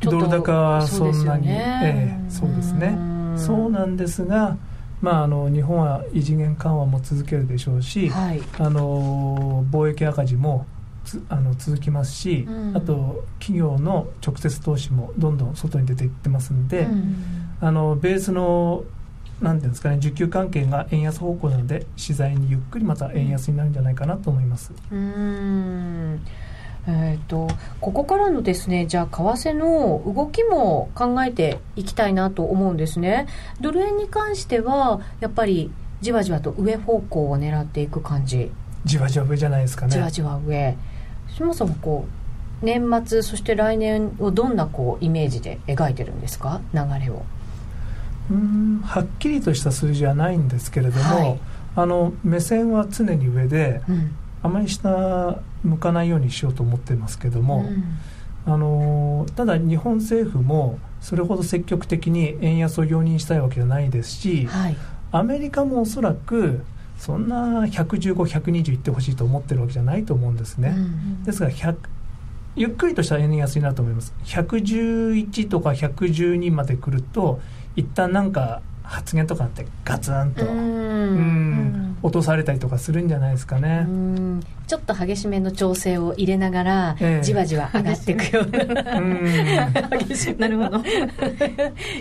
[0.00, 1.78] ドル高はそんなにね。
[1.82, 1.86] え
[2.16, 2.98] えそうですね。
[3.34, 3.38] ん。
[3.38, 4.56] そうなんですが、
[5.00, 8.42] まあ、あの日本は異次元緩和も続けるでしょうし、はい。
[8.58, 10.66] あの貿易赤字も
[11.04, 12.76] つあの続きますし、うん。
[12.76, 17.14] あと企業の直接投資もどんどん外に出ていってますんで、うん。
[17.60, 18.84] あのベースの
[19.40, 24.72] なんていうんですかね需給関係が円安方向なので次第にゆっくりまた円安になるんじゃないかなと思います。
[24.90, 26.20] うーん
[26.86, 27.48] えー、と
[27.80, 33.26] ここからのですねじゃあ為替の動きも考えていきたいなと思うんですね。
[33.60, 38.50] ドル円に関してはやっぱりじわじわと上方向を狙っていく感じ。
[38.86, 39.92] じわじわ上じゃないですかね。
[39.92, 40.76] じわじわ上。
[41.36, 42.06] そもそもこ
[42.62, 46.62] う年末そして来年をどんなこうイメージで描いてるんですか？
[46.72, 47.22] 流れを。
[48.30, 51.40] うーんはっきりとした数字はないんですけれども、はい。
[51.76, 57.84] あの目線は常に上でうんあまり下向かないようにしようと思ってますけども、うん
[58.46, 64.76] あのただ日本政府もそれほど積極的に円安を容認したいわけじゃないですし、はい
[65.12, 66.60] アメリカもおそらく
[66.96, 70.74] そんな115、120いってほしいと思ってるわけじゃないと思うんですね。
[70.76, 71.76] うんですから100
[72.56, 74.14] ゆっくりとした円安になると思います。
[74.24, 77.40] 111とか112まで来ると
[77.74, 80.44] 一旦なんか発言とかあってガツンと、
[82.02, 83.86] 落とされたりとかするんじゃないですかね。
[83.88, 84.40] うん。
[84.66, 87.24] ちょっと激しめの調整を入れながら、ええ。
[87.24, 88.64] じわじわ上がっていくような。
[90.38, 90.82] なるほど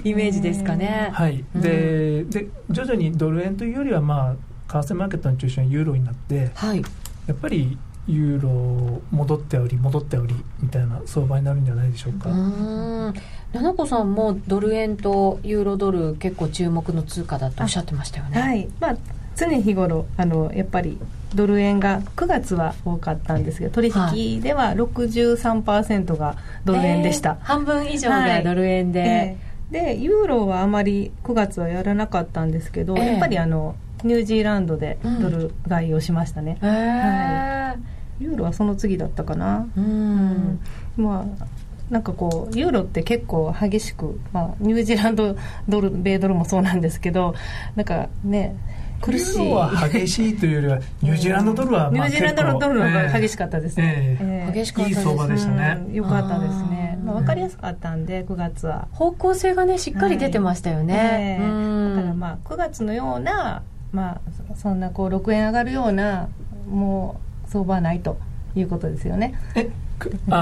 [0.03, 1.11] イメージですかね。
[1.13, 4.35] はい、でで徐々にドル円というよりは、ま
[4.67, 6.81] あ、為替マーケットの中心はユーロになってはい、
[7.27, 7.77] やっぱり
[8.09, 12.29] ユーロ戻っており戻っておりみたいな相場になるんじゃないでしょうか。
[12.29, 13.13] うん。
[13.53, 18.41] 七子さんもドル円とユーロドル結構注目の通貨だとおっしゃってましたよね。
[18.41, 18.67] はい。
[18.79, 18.97] まあ
[19.39, 20.97] 常日頃あのやっぱり
[21.33, 37.79] ドル円が9月は多かったんですけど取引では63%がドル円でした、えー、半分以上がドル円で、はいえー、でユーロはあまり9月はやらなかったんですけど、えー、やっぱりあのニュージーランドでドル買いをしましたね、うん、はい、
[38.19, 39.67] ユーロはその次だったかな。
[39.75, 40.59] うん、
[40.97, 41.45] まあ
[41.89, 45.35] なんかこうユーロって結構激しく、まあ、ニュージーランド
[45.67, 47.33] ドル米ドルもそうなんですけど
[47.75, 48.55] なんかね
[49.01, 49.51] 苦しい。
[49.51, 58.87] は激しいというよりは ニュージーランドドルは、ニュージーランドドルの方が激しかったですね、えー、激しかったいい相場でしたね、よかったですね、まあ、分かりやすかったんで9月は。
[58.91, 64.21] 方向性がねしっかり出てましたよね、はいえー、だからまあ9月のようなまあ
[64.55, 66.27] そんなこう6円上がるような
[66.69, 68.17] もう相場はないと
[68.55, 69.33] いうことですよね。
[69.55, 69.69] え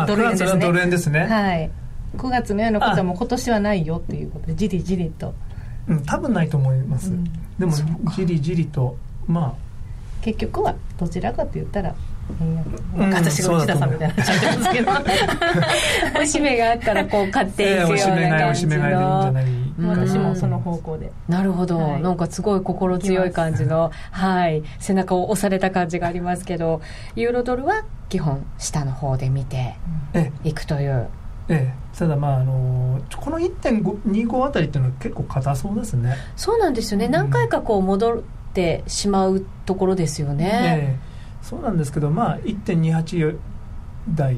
[0.08, 0.60] ドル円ですね。
[0.60, 1.26] ドル円ですね。
[1.26, 1.72] はい。
[2.16, 5.30] 9月のようなことはもう今年はないよっていうことでじりじりと。
[5.30, 7.24] うん多分ないと思います、うん、
[7.58, 7.72] でも
[8.14, 9.68] じりじりとまあ。
[10.22, 11.96] 結局はどちらかと言ったら
[12.42, 14.92] うん、私が内田さんみたいなちゃってますけど。
[16.22, 19.34] おしめがあったらこう買っていくような感じの、
[19.80, 21.12] 私もその方向で。
[21.28, 26.82] なるほど、はい、なんかすごい心強い感じの、はい、背中を押された感じがありますけど
[27.16, 29.76] ユーロドルは基本下の方で見て
[30.44, 31.08] いくという。
[31.50, 36.16] ええ、ただまああのこの1.25あたりっていうのは結構硬そうですね。
[36.36, 38.22] そうなんですよね、うん、何回かこう戻っ
[38.54, 41.00] てしまうところですよね、ええ、
[41.42, 43.38] そうなんですけどまあ1.28
[44.10, 44.38] 台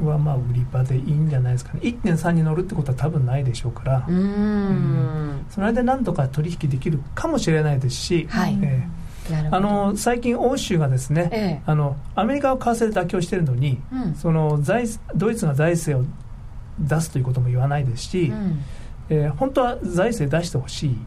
[0.00, 1.80] はまあ売り場でいいんじゃないですかね。
[1.82, 4.06] 1.3に乗るってことは多分ないでしょうから。
[4.08, 8.58] うん、その間何とか取引できるかもしれないですし、はい。
[8.62, 16.08] えー、あの最近欧州がですね、ええ、あのアメリカは為替で妥協しているのに、うん、その財ドイツが財政を
[16.78, 18.64] 出すということも言わないですし、うん、
[19.10, 20.98] えー、本当は財政出してほしい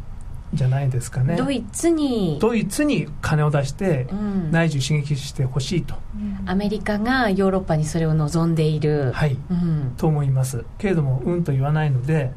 [0.53, 1.35] じゃないですかね。
[1.37, 4.07] ドイツにドイツに金を出して
[4.51, 9.11] 内需刺激してほしいと、うん、アメリカがヨーロッパにそれを望んでいる。
[9.13, 10.65] はい、うん、と思います。
[10.77, 12.31] けれどもうんと言わないので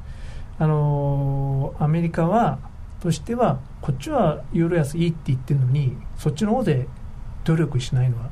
[0.58, 2.58] あのー、アメリカは
[3.00, 6.86] としてはこっちはユーロ安いいって言ってるのにそっちの方で
[7.44, 8.30] 努力しないのは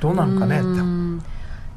[0.00, 1.34] どうなのかねって。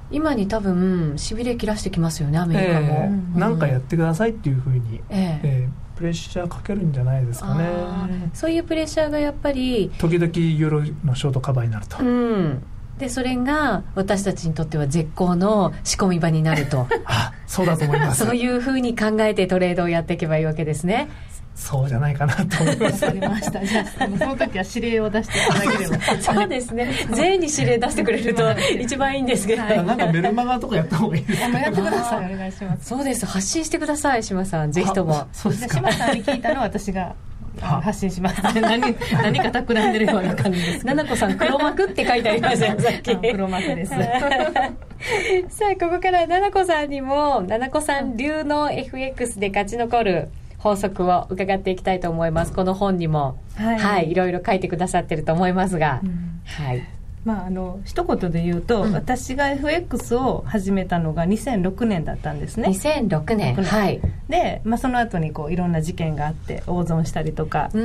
[0.09, 7.67] 今に多分しびれ切らしてきますよねアメリカも、えー、なんかやってくださいっていうふうに、えー、えープレッシャーかけるんじゃないですかね。
[8.33, 12.63] そういうプレッシャーがやっぱり時々ユーロのショートカバーになると、うん、
[12.99, 16.87] でそれが私たちにとっては絶好の仕込み場になると。
[17.05, 18.23] あそうだと思います。
[18.25, 21.09] そういうふうに考えてトレードをやっていけばいいわけですね
[21.59, 23.05] そうじゃないかなと思います。
[23.07, 23.65] ありました。
[23.65, 25.99] じゃあ、その時は指令を出していただければ。
[26.21, 26.87] そうですね。
[27.11, 28.43] 全員に指令出してくれると
[28.79, 29.63] 一番いいんですけど。
[29.63, 31.59] なんかメルマガとかやった方がいいですか？
[31.59, 32.33] やってください。
[32.33, 32.85] お願いします。
[32.85, 33.25] そうです。
[33.25, 34.71] 発信してください、島さん。
[34.71, 35.27] ぜひとも。
[35.33, 35.77] そうですか。
[35.77, 37.15] 島さんに聞いたのは私が。
[37.59, 38.61] 発信します、何
[39.11, 52.53] 何か企んでるような感じです七子さん黒幕って書いてありましたさっき黒幕です さあここから七子さんにも七子さん流の FX で勝ち残る法則を伺っていきたいと思います。
[52.53, 56.96] この本にも、はい、はい、いろいろ書いてくださってると思いますが、うん、はい
[57.27, 62.69] まあ、あの一言で言うと、うん、私が FX を始めたのが2006年だったんですね。
[62.69, 63.53] 2006年。
[63.53, 63.99] はい。
[64.29, 67.77] で、まあ、その後にこういろんな事件があって大損したりとかあ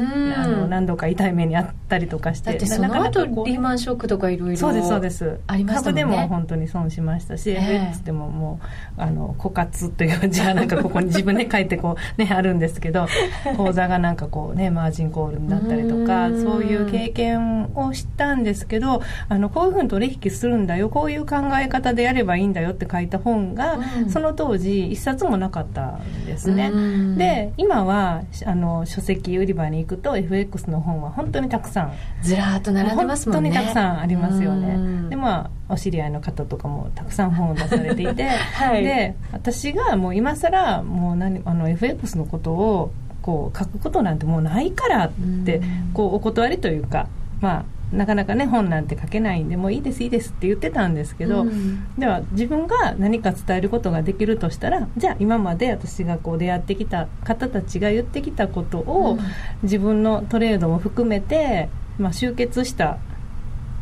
[0.47, 5.41] の何度か痛い目にあったりとかしてだってその後リーマンショックとかいろいろそうですそうです。
[5.49, 6.03] ありましたもんね。
[6.03, 8.61] 株でも本当に損しましたし、えー、FX でもも
[8.97, 13.09] うあの枯渇という字が なんかここに自分で書いてこう、ね、あるんですけど
[13.57, 19.03] 口座がなんかこうねマージンコールになったりとかそういう経験をしたんですけど
[19.33, 26.71] あのこういうふうに取引するんだよこういう考え方でやればいいんだよって書いた本が、うん、その当時一冊もなかったんですね、
[27.17, 31.93] で今はあの書籍売り場に行くと FX の本は本当にたくさん。
[32.23, 33.51] ずらっと並んでますもんね。
[33.51, 35.09] 本当にたくさんありますよね。
[35.09, 42.93] でまあお知り合いの方とかもたくさん本を出されていて、 はい、で私がもう今更もう何あの FX のことを
[43.23, 45.11] こう書くことなんてもうないからっ
[45.45, 45.63] て
[45.95, 47.09] こうお断りというか
[47.41, 59.27] まあなかなかね本なんて書けないんでもういいですいいですって言ってたんですけど、うん、では自分が何か伝えることができるとしたらじゃあ今まで私がこう出会ってきた方たちが言ってきたことを、うん、
[59.63, 62.99] 自分のトレードも含めて、まあ、集結した、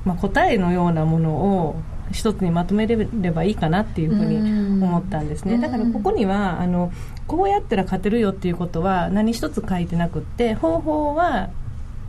[0.04, 1.76] まあ、答えのようなものを
[2.12, 2.96] 一つにまとめれ
[3.30, 4.38] ばいいかなっていうふうに
[4.84, 6.92] 思ったんですね、だからここにはあの
[7.26, 11.50] こうやったら勝てるよっていうことは何一つ書いてなくって方法は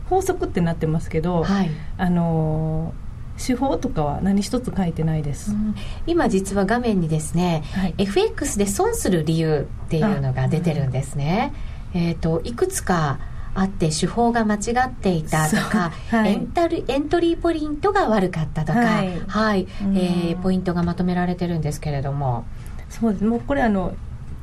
[0.08, 2.94] 法則ってなってますけど、はい、あの
[3.38, 5.74] 手法とかは何一つ書いてないです、うん、
[6.06, 11.52] 今実は画面にですね、はい、FX で損する理由っていうのが出てるんですね、
[11.94, 13.18] うん、えっ、ー、といくつか
[13.54, 22.46] あって手法が間違っていたとか、 はい、エンタルエントリーポイントが悪かったとか、はい、はい、えー、ポイントがまとめられてるんですけれども。
[22.88, 23.24] そうです。
[23.24, 23.94] もうこれあの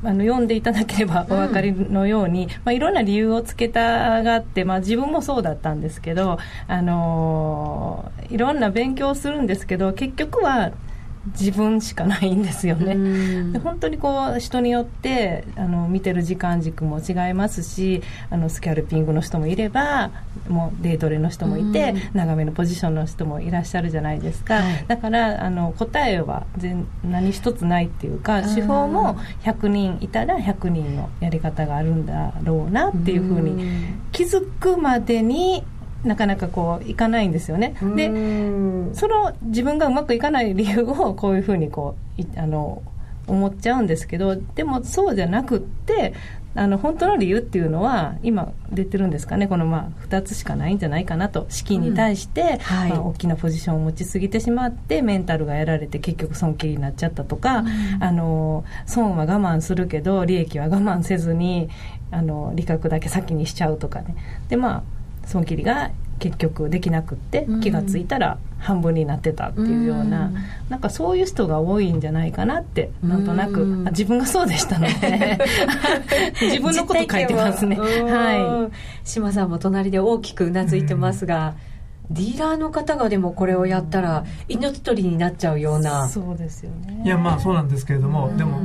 [0.02, 10.72] あの読んでいただければお分かりのように、うん、まあ、いろんな理由をつけたがって、まあ、自分もそうだったんですけど、あのー、いろんな勉強をするんですけど結局は
[11.26, 13.52] 自分しかないんですよね。
[13.52, 20.10] で本当にこう人によってあの見てる時間軸も違いますしあのスキャルピングの人もいれば
[20.48, 35.64] もうデートレの人もいて長めのポジションの人もいらっしゃるじゃないですか、はい、だからあの答えは全何一つないっていうか手法も100人いたら100人のやり方があるんだろうなっていうふうに気づくまでに
[36.04, 37.74] なかなかこういかないんですよね。
[37.94, 38.08] で
[38.94, 42.82] その自分がうまくいかない理由を こういうふうにこうあの
[43.26, 46.14] 思っちゃうんですけどでもそうじゃなくって
[46.56, 49.46] あの本当の理由っていうのは今出てるんですかね。
[49.46, 51.46] このまあ2つしかないんじゃないかなと。
[51.48, 52.58] 資金に対して、うん。
[52.58, 57.68] はい、まあ、大きなポジションを持ちすぎてしまってメンタルがやられて結局損切りになっちゃったとか、うん、
[58.02, 61.68] あの損は我慢するけど利益は我慢せずに
[62.10, 64.16] あの利確だけ先にしちゃうとかね。
[64.48, 70.34] でまあ損切りが結局できなくって気が付いたら半分になってたっていうような、うん、
[70.68, 75.38] なんかそういう人が多いんじゃないかなってなんとなく、うん、自分がそうでしたので
[76.42, 77.76] 自分のこと書いてますね。
[77.76, 78.68] は。
[78.70, 79.08] い。
[79.08, 81.54] 島さんも隣で大きくうなずいてますが、
[82.10, 86.06] うん、ディーラーの方がでもこれをやったら命取りになっちゃうような。
[86.08, 87.00] そうですよね。
[87.02, 88.60] いやまあそうなんですけれども、でも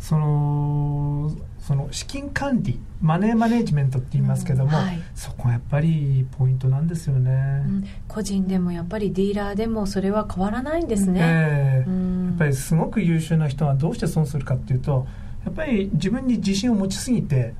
[0.00, 1.30] その
[1.66, 15.06] その資金管理マネーマネジメントって言いますけども、うんはい、そこはやっぱりポイントなんですよね、うん、個人でもやっぱりディーラーでもそれは変わらないんですね、えー、やっぱりすごく優秀な人はどうして損するかっていうと
[15.46, 17.54] やっぱり自分に自信を持ちすぎて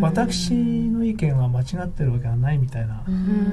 [0.00, 3.02] 私の意見は間違ってるわけはないみたいな。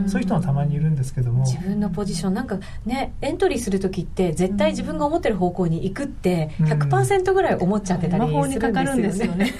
[0.07, 1.43] そういう人はたまにいるんですけども。
[1.43, 2.33] 自分のポジション。
[2.33, 9.51] なんかねエントリーする時って絶対自分が思ってる方向に行くって100%ぐらい思っちゃってたりするんですよね、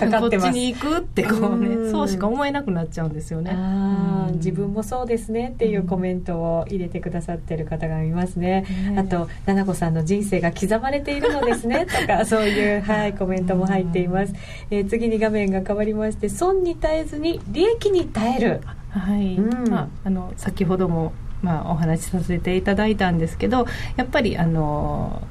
[0.00, 0.48] かかってます。
[0.48, 3.56] こっちに行くってこうねそうしか思えなくなっちゃうんですよね。
[4.34, 8.64] 自分もそうですねっていうコメントを入れてくださってる方がいますね、
[8.96, 14.34] あと奈々子さんの人生が刻まれているのですねとかそういう、はい、コメントも入っています、
[14.70, 18.60] えー、次に画面が変わりまして損に耐えずに利益に耐える。
[18.90, 25.22] はい、うん、まあ、あの先ほども、まあ、お話しさせていただいたんですけどやっぱりあの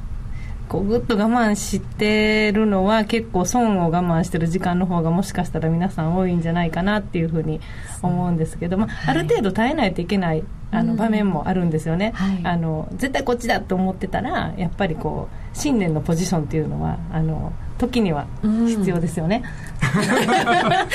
[0.69, 7.61] こうぐっと我慢してるのは結構損を我慢してる時間の方がもしかしたら皆さん多いんじゃないかなっていうふうに
[8.01, 19.43] 思うんですけど、まあ、ある程度耐えないといけないあの場面もあるんですよね、はい、あの絶対こっちだと思ってたらやっぱりこう信念のポジションっていうのはあの時には必要ですよね、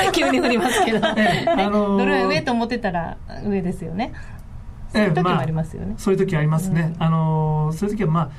[0.07, 1.13] うん、急に振りますけど、 あ
[1.69, 3.17] のー、どれ上と思ってたら
[3.47, 4.13] 上ですよね。
[4.93, 8.31] そういう時もありますよね、まあ、そういう時ありますね、うん、あのー、そういう時はまあ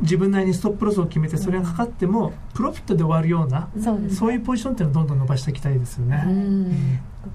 [0.00, 3.68] 自分なりにストップロスを決めてそれがかかってもプロフィットで終わるような、
[4.10, 5.06] そういうポジションっていうのをどん。
[5.08, 6.24] どん伸ばしていきたいですよね。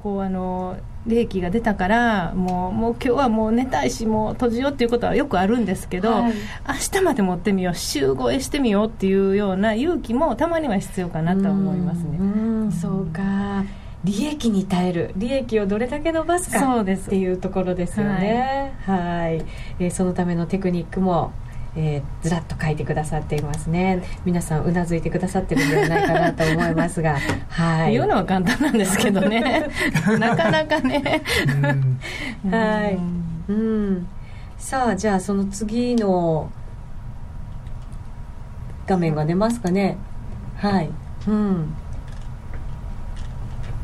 [0.03, 6.33] こうあの利益が出たからもうもう今日はもう寝たいしもう閉じようっていうことはよくあるんですけど、はい、
[6.67, 12.17] 明日まで持ってみよう週5へしてみようっていうような勇気もたまには必要かなと思いますね。
[12.69, 13.63] うそうか。
[14.03, 15.11] 利益に耐える。
[15.17, 17.07] 利益をどれだけ伸ばすかそうです。
[17.07, 18.73] っていうところですよね。
[18.85, 19.45] はい、はい、
[19.79, 21.33] えー、そのためのテクニックも
[21.81, 24.03] えー、ずらっと書いてくださっていますね。
[24.25, 27.17] 皆さんうなずいてくださってるんではないかなと思いますが。
[27.47, 27.93] はい。
[27.93, 29.65] 言うのは簡単なんですけどね。
[30.19, 31.21] なかなかね。
[32.51, 32.99] はい。
[33.47, 34.07] うん。
[34.57, 36.51] さあじゃあその次の
[38.85, 39.95] 画面が出ますかね。
[40.57, 40.89] はい。
[41.29, 41.73] うん。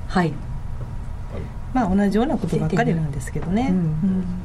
[0.10, 0.34] はい。
[1.74, 4.45] まあ同じようなことばっかりなんですけどね、うん、うん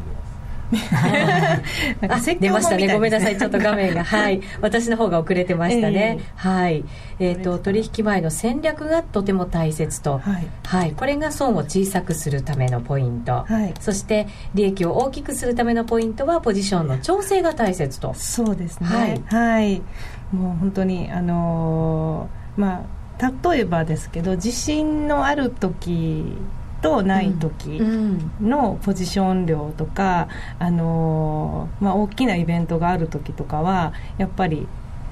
[2.00, 2.92] なんか出ましたね。
[2.92, 3.37] ごめんなさい。
[3.37, 4.04] ちょっと画面が。
[4.04, 4.40] はい。
[4.62, 6.85] 私の方が遅れてましたね、えー、はい。
[7.18, 18.14] えっ、ー、と取引前の戦略がとても大切と、はい、はい、これが損を小さくするためのポイント、はい、そして利益を大きくするためのポイントはポジションの調整が大切と。
[18.14, 18.86] そうですね。
[18.86, 19.82] はい、はい、
[20.32, 23.01] もう本当にあのー、まあ
[23.53, 26.36] 例えばですけど地震のある時
[26.83, 27.81] とない時
[28.41, 30.28] のポジション量とか、
[30.59, 34.66] あのまあ、大きなイベントがある時とかはやっぱり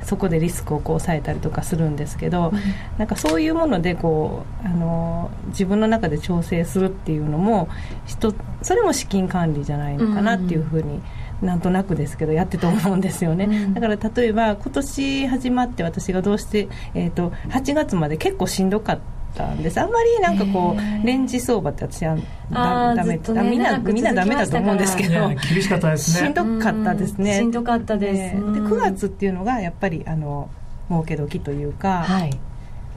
[0.04, 2.58] そこでリスクをこう抑えたりとかするんですけど、うん、
[2.98, 7.68] なんかそういうものでこうあの自分の中で調整するっていうのも
[8.06, 11.02] 人それも資金管理じゃないのかなっていうふうに、うん
[11.42, 19.17] なんとなくですけどやってと思うんですよね、うん、だから例えば今年始まって私がどうして、えーと、8月まで結構しんどかった
[19.52, 19.80] んです。
[19.80, 22.16] あんまりなんかこうレンジ相場って私は
[22.50, 25.28] だダメ、ね、みんなみんなダメだと思うんですけど。
[25.28, 26.26] 厳しかったですね。
[26.26, 27.38] しんどかったですね。
[27.38, 30.50] しんどかったです、ね、で9月っていうのがやっぱりあの
[30.88, 32.38] 儲け時というか、はい、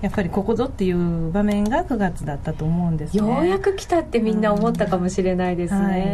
[0.02, 6.06] やっぱりここぞっていう場面が9月だったと思うんです、ね、ようやく来たってみんな思ったかもしれないですね、はい、だ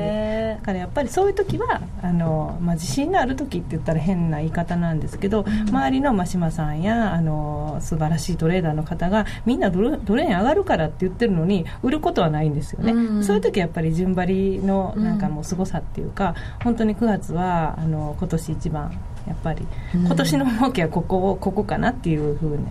[0.68, 18.92] からやっぱりそういう時はあの、まあ、自信のある時って言ったら変な言い方なんですけど、うん、周りの真島さんやあの素晴らしいトレーダーの方がみんなドルドル円上がるからって言ってるのに売ることはないんですよね、うん、そういう時やっぱり順張りのなんかもう凄さっていうか、うん、本当に9月はあの今年一番
[19.26, 22.66] やっぱり今年の儲けはここここかなっていうふうに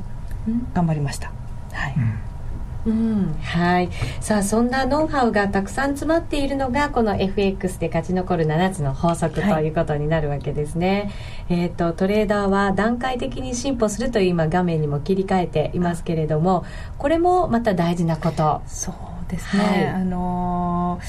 [0.75, 1.33] 頑張りました。
[1.73, 2.19] はい、うん、
[2.91, 3.91] はい。
[4.21, 11.11] さあ、そんなノウハウがたくさん詰まっているのが、この FX で勝ち残る7つの法則ということになるわけですね。
[11.49, 16.65] はい、えっ、ー、と、トレーダーは段階的に進歩するという今画面にも切り替えていますけれども、
[16.99, 18.63] これもまた大事なこと。
[18.67, 18.95] そう
[19.31, 19.65] ですね。
[19.65, 21.01] はい、あの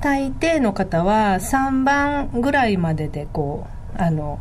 [0.00, 3.66] ー、大抵の方は3番ぐらいまででこ
[3.96, 4.40] う、あの、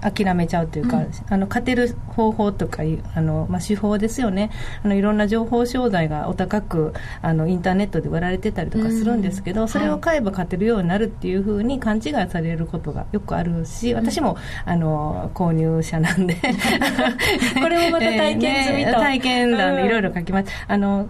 [0.00, 2.82] 諦めちゃうというか、うん、あの勝てる方法とか
[3.14, 4.50] あの、まあ、手法ですよね。
[4.84, 6.92] あのいろんな情報商材がお高く
[7.22, 16.36] あのインターネットで売られてたりとかするんですけど、うん、それを買えば勝てるようになるっていうふうに勘違いされることがよくあるし私もあの購入者なんで。
[17.60, 21.08] これもまた体験済みと、えーね、体験談でいろいろ書きます、あの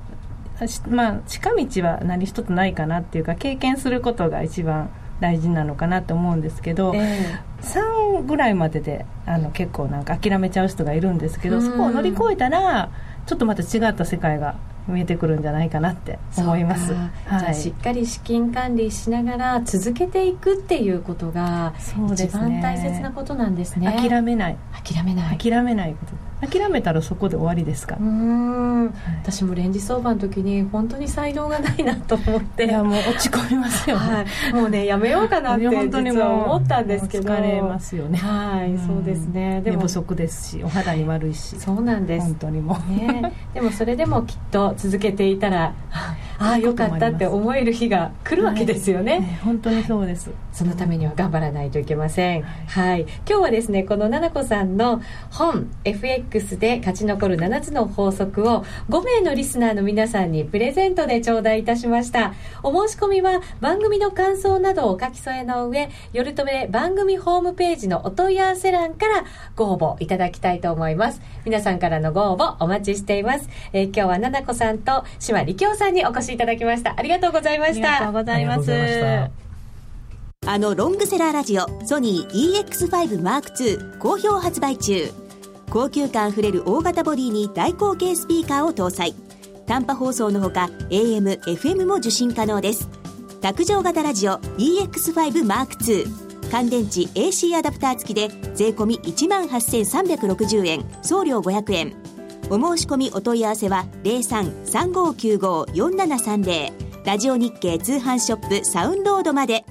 [0.88, 12.90] まあ、近道は何一つないかなっていうか経験することが一番大事なのかなと思うんですけど、えー、3ぐらいまでであの結構なんか諦めちゃう人がいるんですけど、そこを乗り越えたら
[13.26, 14.56] ちょっとまた違った世界が
[14.88, 21.74] 見えてくるんじゃないかなって思います、はい、じゃあしっかり資金管理しながら続けていくっていうことが
[22.14, 24.56] 一番大切なことなんですね、ね、諦めない。
[24.72, 25.38] 諦めない。
[25.38, 27.96] 諦めないこと諦めたらそこで終わりですか？
[28.00, 32.66] うん、はい、私もレンジ相場の時に本当に才能がないなと思って。
[32.66, 37.32] いやもう落ち込みますよね、はい、もうねやめようかなって実は思ったんですけど。
[37.32, 38.18] 疲れますよね。
[38.18, 39.60] はい、そうですね。
[39.62, 39.78] でも。
[39.78, 41.58] 寝不足ですしお肌に悪いし。
[41.58, 42.26] そうなんです。
[42.26, 43.32] 本当にもね。
[43.54, 45.74] でもそれでもきっと続けていたら
[46.38, 55.00] ああよかったって思える日が来るわけですよね、はいね、本当にそうですそのためには頑張らないといけません、はい、今日はですねこの奈々子さんの
[55.30, 62.34] 本 FX で勝ち残る7つの法則を5名のリスナーの皆さんにプレゼントで頂戴いたしました。
[62.62, 71.20] お申し込みは番組の感想などをお書き添えの上夜とめ番組ホームページのお問い合わせ欄からご応募いただきたいと思います。
[71.44, 76.94] 皆さんからのご応募お待ちしています、えー、今日は奈々子さんと島力夫さんにお越ししいただきました。
[76.96, 77.88] ありがとうございました。
[77.88, 79.47] ありがとうございます
[80.50, 85.12] あのロングセラーラジオソニー EX5M2 好評発売中。
[85.68, 89.14] 高級感あふれる大型ボディに大口径スピーカーを搭載。
[89.66, 92.88] 短波放送のほか AM、FM も受信可能です。
[93.42, 96.06] 卓上型ラジオ EX5M2
[96.50, 100.82] 乾電池 AC アダプター付きで税込1万8360円。
[101.02, 101.94] 送料500円。
[102.48, 106.72] お申し込みお問い合わせは0335954730
[107.04, 109.66] ラジオ日経通販ショップサウンロードまで。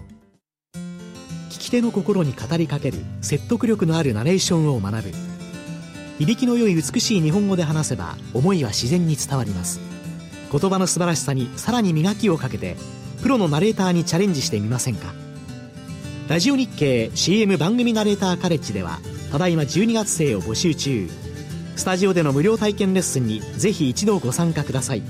[1.67, 5.11] き手の心に語りかける説得力のあるナレーションを学ぶ。
[6.19, 9.79] 響きの良い美しい日本語で話せば思いは自然に伝わります。
[10.49, 12.77] 言葉の素晴らしさにさらに磨きをかけて
[13.21, 15.13] プロのナレーターにチャレンジしてみませんか？
[16.29, 18.99] ラジオ日経 CM 番組ナレーターカレッジでは
[19.31, 21.09] ただいま12月生を募集中。
[21.75, 25.03] スタジオでの無料体験レッスンにぜひ一度ご参加ください。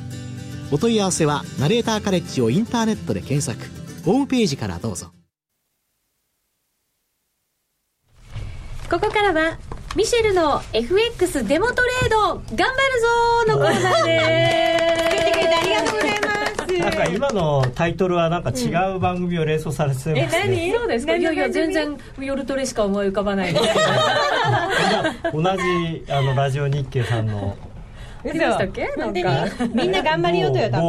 [0.72, 3.72] お問い合わせはナレーターカレッジをインターネットで検索。
[4.04, 5.14] ホームページからどうぞ。
[9.00, 9.60] ここからは
[9.96, 14.26] ミシェルの FX デモトレード頑張るぞのコーナーです。
[15.56, 16.28] ありがとうございま
[16.68, 20.72] すなんか今のタイトルはなんか違う番組を連想されてますね、うん、え何？
[20.80, 21.16] そうですか？
[21.16, 23.66] いやいや全然夜トレしか思い浮かばないです。
[25.32, 27.56] 同じあのラジオ日経さんの。
[28.24, 28.88] でしたっけ？
[28.98, 29.46] なんか。
[29.76, 30.82] みんな頑張りようとよ多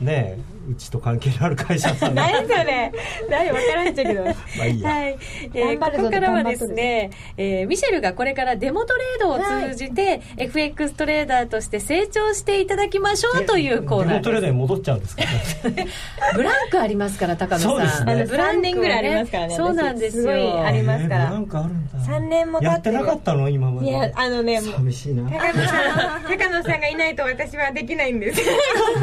[0.00, 0.06] 分。
[0.06, 2.92] ねうちと関係のある会社さん 何それ。
[3.30, 4.24] 何分からんちゃけど。
[4.24, 5.18] まあいいや、はい。
[5.54, 9.38] えー、ここからはですね、えー、ミシェルがこれからデモトレードを
[9.70, 15.22] 通じて、はい、FX トレーダーとして成長していただきましょうというコーナーデモトレーダーに戻っちゃうんですか、
[15.70, 15.86] ね、
[16.34, 17.70] ブランクありますから高野さん。
[17.70, 18.26] そうですね。
[18.28, 19.54] ブランディングぐらいありますからね。
[19.54, 21.98] そうなんですよありますから、ブランクあるんだ。
[21.98, 23.88] 3年もやってなかったの今まで。
[23.88, 25.30] いやあのね寂しいな。
[25.30, 26.22] 高野さん。
[26.28, 28.42] 高野さんがいないと私はできないんです。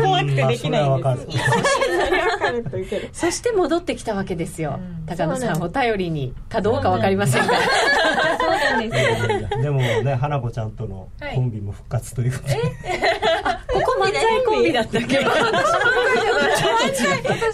[0.01, 1.54] 怖くてできないんです
[3.13, 6.33] そして戻ってきたわけですよ、高野さんを頼りに。
[6.49, 7.45] かどうか分かりません。
[7.47, 7.53] が
[8.71, 9.55] なんです。
[9.55, 12.55] よでもね花子ちゃんとのコンビも復活ということで、
[13.73, 15.19] ここ漫才コンビだったっけ？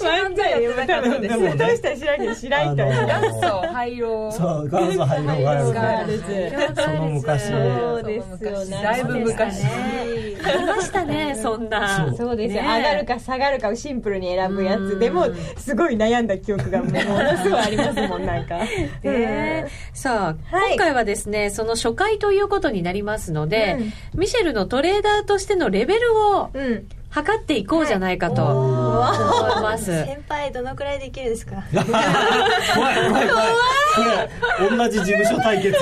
[0.02, 1.56] 漫才で多分でもね。
[1.56, 2.86] どうしたら知らんけど知らん人。
[2.88, 4.32] は知らんあのそう廃炉。
[4.32, 7.44] そう元祖ハイローガガールールズズその昔。
[7.46, 8.80] そうですよね。
[8.84, 12.06] だいぶ昔ありましたねそんな。
[12.08, 12.18] そう。
[12.18, 15.26] そうです上がるか下がるかをシンプルに選ぶやつでも
[15.58, 18.60] すごい悩んだ記憶がものすごいありますもんなんか、
[19.04, 20.76] ねさあ、はい。
[20.76, 23.78] 今回はですねその初回ということになりますので、
[24.16, 26.66] ミシェルのトレーダーとしてのレベルをうん。
[26.66, 31.56] うん測っていこうじゃないかと思います、先輩どのくらいできるんですか？
[31.76, 33.48] 怖い怖い怖い。
[34.60, 35.76] これ同じ事務所対決。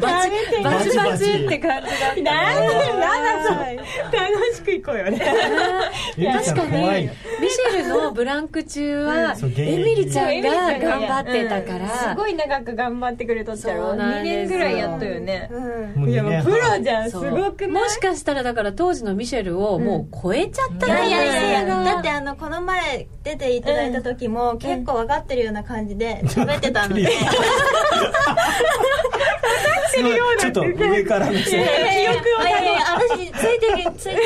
[0.00, 0.30] バチ
[0.64, 1.82] バチバチって感
[2.16, 3.76] じだなんでなんだそれ。
[3.76, 5.18] 楽しくいこうよね。
[6.16, 7.10] 確かに。
[7.40, 14.58] ミシェルのブランク中はエミリちゃんが頑張ってたから、すごい長く頑張ってくれとったろそうなん2ですよ。
[14.58, 15.48] 年ぐらいやったよね。
[15.52, 16.00] うん。
[16.02, 17.82] もういやもうプロじゃんすごくない？
[17.82, 21.84] もしかしたらだから当時のミシェルをもう超えちゃったいやいやいや。
[21.84, 27.08] だってあのこの前出ていただいた時も結構分かってるような感じで喋ってたので。
[30.40, 32.12] ちょっと上から目線いやいやいや
[33.18, 34.20] 私ついてけついて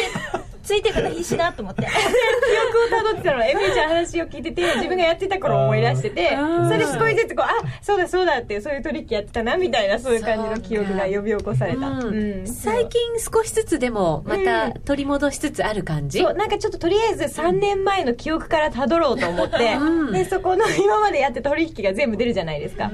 [0.65, 1.83] ついてくの必死だと思って。
[1.87, 6.37] 記憶をたどってたのエミちゃん話を聞いてて自分がやってた頃を思い出してて
[6.67, 12.15] それで少しずつこうあそうだそうだってそういう取引やってたなみたいなそういう感じの記憶が呼び起こされた、うん。
[12.15, 12.47] うん。
[12.47, 20.13] 最近少しずつでもまた取り戻しつつある感じ、そうなんかちょっととりあえず3年前の記憶からたどろうと思って、うん。
[20.13, 22.91] でそこの今までやってた取引が全部出るじゃないですか、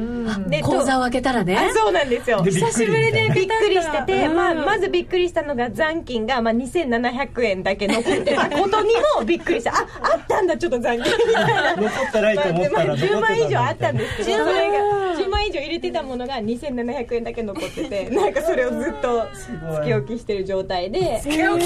[0.48, 1.56] で口座を開けたらね。
[1.56, 2.42] あそうなんですよ。
[2.42, 4.36] 久しぶりでびっくりしてて、うん。
[4.36, 9.72] まあ、まずびっくりしたのが残金が、まあ、2700円だけ残ってたことにもびっくりした。
[9.72, 11.76] ああったんだちょっと残金みたいな。
[11.76, 14.78] 残ってないと思ったら残ってた10万以上あったんでですけどそれが
[15.16, 19.48] 10万以上入れてたものが2700円だけ残っててなんかそれをずっとつ
[19.84, 21.20] け置きしてる状態で。
[21.20, 21.58] 洗濯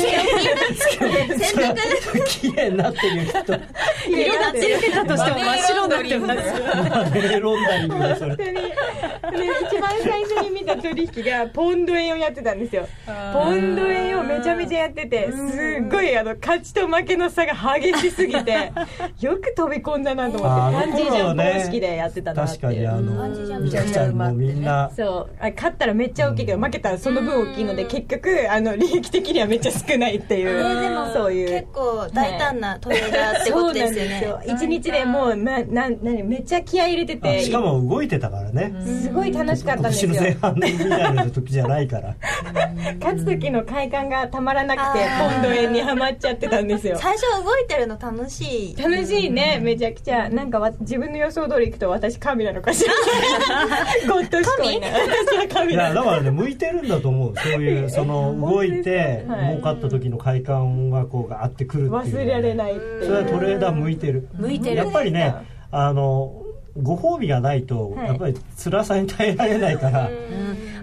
[2.26, 3.52] 綺麗になってるよきっと
[4.08, 8.28] 色がついてたとしても真っ白になってますマネーロンダリングだそれ。
[8.30, 8.60] 本当にで
[9.70, 12.86] 一番最初に見た取引がポンド円をやってたんですよ。
[13.32, 18.72] ポンド円をめちゃめちゃやっててすっごいあの勝ちと負けの差が激しすぎて
[19.20, 24.90] よく飛び込んだなと思ってパンジージャ式でやってたなって確かにあのジージャンプみかちゃんもみんな。
[24.96, 25.36] そう。
[25.40, 31.50] あ勝ったらめっちゃ大きいけど負けたらその分大きいので結局あの利益的にはめっちゃ少ないっていう、えーでもそういう。
[31.50, 34.20] 結構大胆なトレーダーってことですよね。
[34.24, 34.56] そうなんですよ。
[34.56, 38.72] 一日でもうなななめっちゃ気合い入れてあてしかも動いてたからね。
[39.02, 40.12] すごい楽しかったんですよ。
[40.12, 42.14] 今年の前半みたいな時じゃないから。
[43.00, 46.96] 勝つ時の快感がたまらなくてポンド円にはまっちゃってたんですよ。
[46.98, 48.76] 最初動いてるの楽しい。
[48.76, 50.28] 楽しいねめちゃくちゃ。
[50.30, 52.92] なんかわ自分の予想通りいくと私神なのかしら。
[54.12, 57.34] ゴッド思考にな私はい神なのやだからね向いてるんだと思う。
[57.36, 59.48] そういう その動いてはい。
[59.50, 64.28] 儲かった時の快感がこうガーってくるっていう忘れられないってそれはトレーダー向いてる。
[64.34, 65.34] 向いてるやっぱりね
[65.70, 66.40] あの
[66.82, 68.06] ご褒美がないとはい。
[68.08, 70.08] やっぱり辛さに耐えられないから、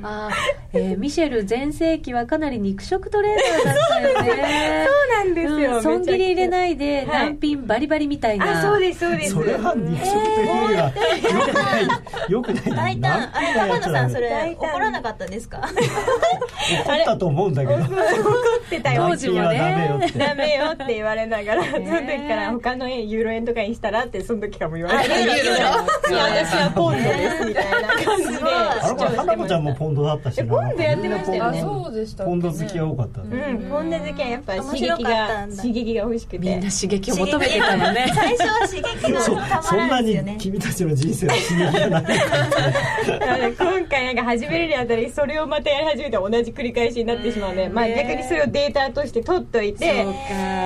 [0.04, 4.88] あー、えーミシェル全盛期はかなり肉食トレーダーだったよね。
[4.88, 7.26] そうなんですよ、うん損切り入れいないではい。
[7.28, 9.34] 難品バリバリみたいな、あそうですそうです。
[9.34, 12.32] それは肉食というよりはよくない。
[12.32, 12.64] よくない。
[12.76, 13.30] 大胆。
[13.34, 15.60] あれ高野さんそれ怒らなかったですか？
[15.62, 17.80] 怒ったと思うんだけど。
[17.80, 19.08] 怒ってたよ。
[19.10, 19.58] 当時もね。
[19.58, 20.20] ダメよって。
[20.20, 30.46] ダメよって言われながら、その時から他の円ユーロ円とかにしたらってその時からも言われて私はポンドですみたいな感じであれこれ花子ちゃんもポンドだったしな。
[30.46, 33.30] ポンドやってましたよあねそうでしたポンド好きが多かった、うん、
[33.70, 36.40] ポンド好きはやっぱ刺激が刺激が欲しくて。
[36.40, 38.12] みんな刺激を求めてたのね。
[38.14, 40.38] 最初は刺激がそたまそんなにらんですよね。
[40.40, 50.06] 君たちの人生は刺激がない 今回なんか始めるにあたりそれをまたやり始めて同じ繰り返しになってしまうので、まあ、逆にそれをデータとして取っといて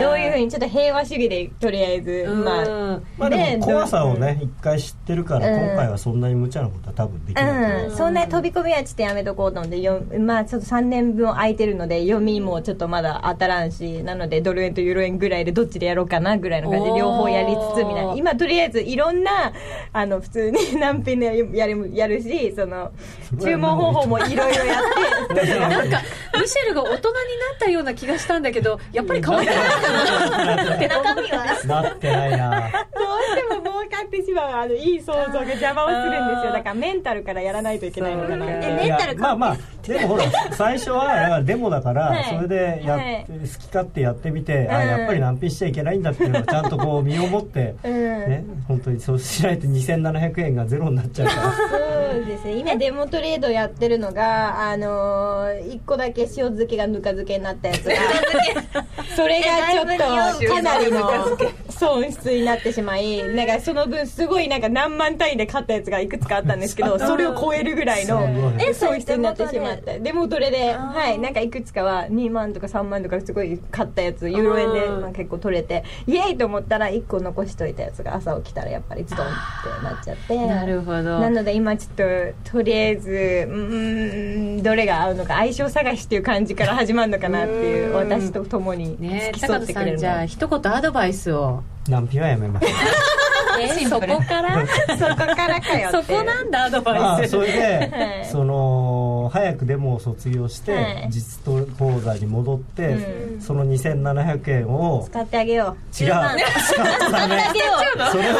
[0.01, 2.61] どういうふうにちょっと平和主義でとりあえず、ま
[3.25, 5.65] あでねも怖さをね一回知ってるからうん。
[5.65, 7.93] 今回はそんなに無茶なことは多分できない、う。
[7.93, 18.13] ん、そんなに飛び込みはちょっとやめとこうと思ってよまあちょっと3年分空いてるので読みもちょっとまだ当たらんしなのでドル円とユーロ円ぐらいでどっちでやろうかなぐらいの感じで両方やりつつみたいな。
[18.15, 19.51] 今とりあえずいろんな
[19.93, 22.91] あの普通に 何品でやるやるしその
[23.41, 26.01] 注文方法もいろいろやって なんか
[26.39, 27.09] ミシェルが大人にな
[27.55, 29.57] ったような気がしたんだけどやっぱり変わってない。
[30.29, 31.45] かなって中身は？
[31.65, 32.69] なってないな
[33.95, 36.51] どうしても儲かってしまうあのいい想像が邪魔をするんですよ。
[36.51, 38.45] だからメンタルからやらないといけないのかな。
[38.47, 42.25] えメンタルまあまあでもほら最初はだからデモだから、はい。
[42.25, 43.25] それでやっ、はい。
[43.27, 44.87] 好き勝手やってみて、あうん。
[44.87, 47.91] やっぱり難品しちゃいけないんだっていうのをちゃんとこう身をもって、 うん。
[47.91, 51.53] ね本当にそうしないと2700円がゼロになっちゃうから。
[52.13, 52.53] そうですね。
[52.53, 57.95] 今デモトレードやってるのがあのー、1個だけ塩漬けがぬか漬けになったやつが。
[59.15, 61.09] それがちょっとかなりの
[61.69, 68.21] 損失になってしまいなんかその分すごいなんか何万単位で買ったやつがいくつかあったんですけどそれを超えるぐらいの
[68.73, 69.99] 損失になってしまった。
[69.99, 80.47] デモトレではいなんかいくつかは2万とか3万とかすごい買ったやつユーロ円でまあ結構取れてイエーイと思ったら1個残しといたやつが朝起きたらやっぱりズドンってなっちゃって。
[80.47, 81.19] なるほど。
[81.19, 81.93] なので今ちょっ
[82.43, 92.67] ととりあえずうーんどれが合うのか相性探しっていう感じから始まるのかなっていう私と共にね付き添ってくれる高野さんじゃあ一言アドバイスを難品はやめます。
[93.57, 94.65] えそこから？
[94.99, 97.31] そこからかよそこなんだアドあバイス。
[97.31, 98.25] それで、はい。
[98.29, 101.07] その早くデモを卒業して、はい。
[101.09, 103.41] 実講座に戻って、うん。
[103.41, 106.03] その2700円を使ってあげよう。
[106.03, 106.11] 違う。
[106.59, 107.41] 使っちゃダメ。
[108.11, 108.37] それを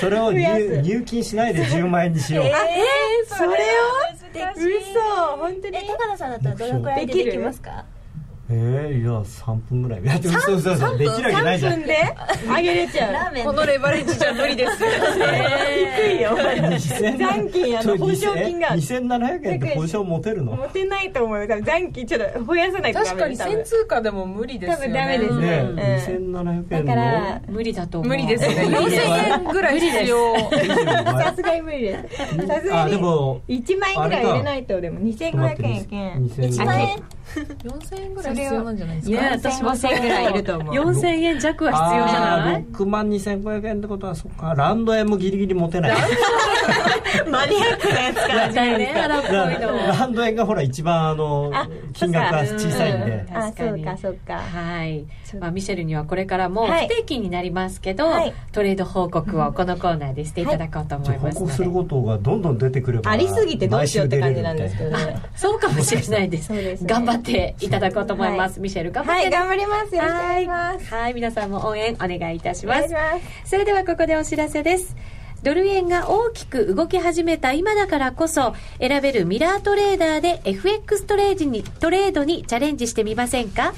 [0.00, 3.52] それを入入金しないで10万円にしよう、えー、それを
[4.54, 5.36] 嘘。
[5.38, 7.84] 本当にえ高野さんだったらどのくらいでできますか？
[8.52, 10.02] えー、いや3分ぐらい。
[10.02, 12.16] いやでもそうそうそうできるわけないじゃ3ん分で？
[12.50, 13.12] あげれちゃう。
[13.12, 14.72] ラーメンこのレバレッジじゃ無理です。
[14.78, 18.70] 低いよ2000残金あの保証金が。
[18.70, 20.56] 2700円って保証持てるの？
[20.56, 24.82] 持てないと思うよ残金ちょっと増やさないとダ確かにメ多分1000通貨でも無理ですよね。
[24.82, 25.58] 多分ダメですね。
[25.60, 25.78] うん。
[25.78, 26.68] 2700円の。
[26.68, 28.08] だから無理だと思う。
[28.08, 28.64] 無理ですよね。
[28.78, 32.16] 4000円ぐらい必要さすがに無理です。
[32.48, 36.26] さすあがにでも1万円ぐらい入れないとでも2500円けん。
[36.26, 36.98] 2000万円？
[37.62, 39.10] 4000円ぐらい必要なんじゃないですか？
[39.12, 40.30] いや私も5000ぐらい。
[40.30, 40.74] いると思う。
[40.74, 42.54] 4000円弱は必要じゃない？
[42.54, 44.54] あー6万2500円ってことはそっか。
[44.56, 45.92] ランド円もギリギリ持てない。
[47.30, 53.26] マニアックなやつからじゃね荒っぽいのランド円がほら一番あのあ金額が小さいんで。
[53.28, 54.38] うんあそう確かそうか。
[54.38, 55.04] はい、
[55.38, 56.88] まあ、ミシェルにはこれからもはい。
[56.88, 58.34] 不定期になりますけど、はい。
[58.52, 60.46] トレード報告をこのコーナーでしてい。
[60.46, 65.20] ただこうと思いますので、告することがどんどん出てくればありすぎてどうしようって感じなんですけどね。
[65.36, 66.46] そうかもしれないです。
[66.48, 66.86] そうですね。
[66.88, 69.36] 頑張っていただこうと思います、はミシェル頑張ってね。
[69.36, 69.94] はい頑張ります。
[69.94, 70.92] よろしくお願いします。
[70.92, 71.02] はい。
[71.02, 71.14] はい。
[71.14, 73.50] 皆さんも応援お願いいたしおますます。
[73.50, 74.96] それではここでお知らせです
[75.42, 83.72] ドル円が大きく動き始めた今だからこそ選べるミラートレーダーで FX トレードにトレードにチャレンジしてみませんか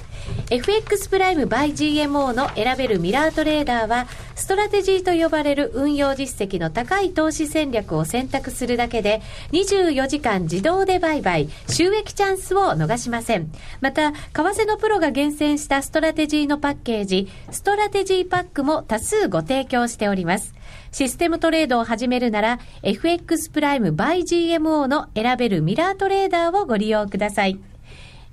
[0.51, 13.53] ？FX プライム by GMO の選べるミラートレーダーはストラテジーと呼ばれる運用実績の高い投資戦略を選択するだけで24時間自動で売買収益チャンスを逃しません。
[13.81, 20.55] また為替のプロが厳選したストラテジーのパッケージストラテジーパックも多数ご提供しております。
[20.93, 27.59] システムトレードを始めるなら FX プライム by GMO の選べるミラートレーダーをご利用ください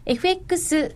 [0.05, 0.95] FX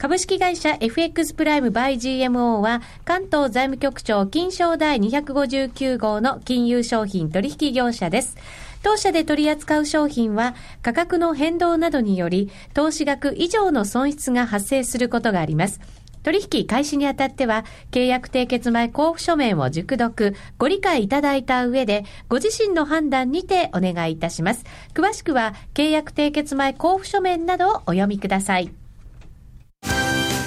[0.00, 8.38] 株式会社 FX プライムバイ GMO は関東財務局長金賞第259号の金融商品取引業者です。
[8.82, 15.80] 当社で取り扱う商品は価格の変動などにより投資額以上の損失が発生することがあります。
[16.22, 24.64] 取引開始にあたっては、契約締結前交付書面を熟読、ご理解いただいた上で、ご自身の判断にてお願いいたします。
[24.94, 28.70] 詳しくは、契約締結前交付書面などをお読みください。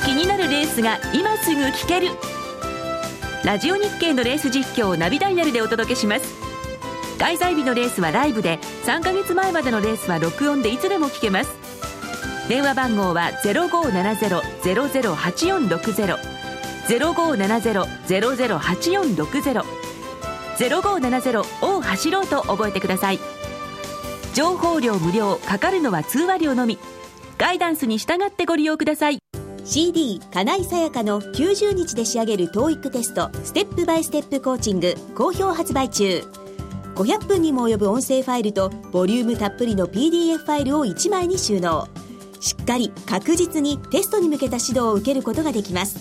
[0.05, 2.09] 気になるレースが今すぐ聞ける
[3.45, 6.35] ラジオ日経のレース実況をナビダイヤルでお届けします
[7.19, 11.62] 開催日のレースはライブで3ヶ月前までのレースは録音でいつでも聞けます
[12.49, 16.17] 電話番号は0570-008460
[16.87, 19.63] 0570-008460
[20.57, 23.19] 0570を走ろうと覚えてください。
[24.33, 26.77] 情報量無料かかるのは通話料のみ。
[27.37, 29.19] ガイダンスに従ってご利用ください。
[29.65, 33.29] CD 金井さやかの90日で仕上げる TOEIC テスト。
[33.43, 34.95] ステップバイステップコーチング。
[35.15, 36.23] 好評発売中。
[36.95, 41.87] 500分にも及ぶ音声ファイルとボリュームたっぷりの PDF ファイルを1枚に収納。
[42.43, 45.97] しっかり確実にテストに向けた指導を受けることができます。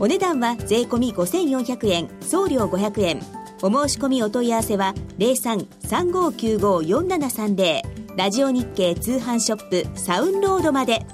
[0.00, 3.20] お値段は税込5400円送料500円。
[3.60, 7.82] お申し込みお問い合わせは0335954730
[8.16, 11.04] ラジオ日経通販ショップサウンロードまで。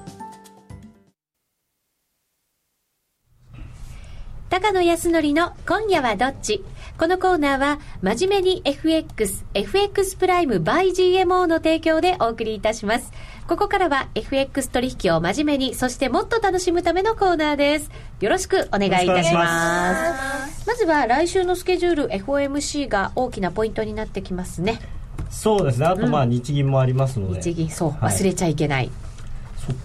[4.50, 6.64] 高野康則の今夜はどっち？
[6.96, 13.10] このコーナーは真面目に FX、FX プライム by GMO の提供でお送りいたします。
[13.46, 17.90] ここからは FX 取引を真面目に、そしてもっと楽しむためのコーナーです。
[18.20, 20.66] よろしくお願いいたします。
[20.66, 24.80] まずは来週のスケジュール FOMC が大きなポイントになってきますね。
[25.28, 28.90] そうですねあとまあ日銀もありますので、日銀そうはい忘れちゃいけない、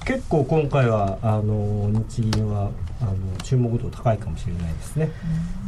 [0.05, 2.71] 結構今回はあの日銀は
[3.01, 5.11] あの注目度高いかもしれないですね、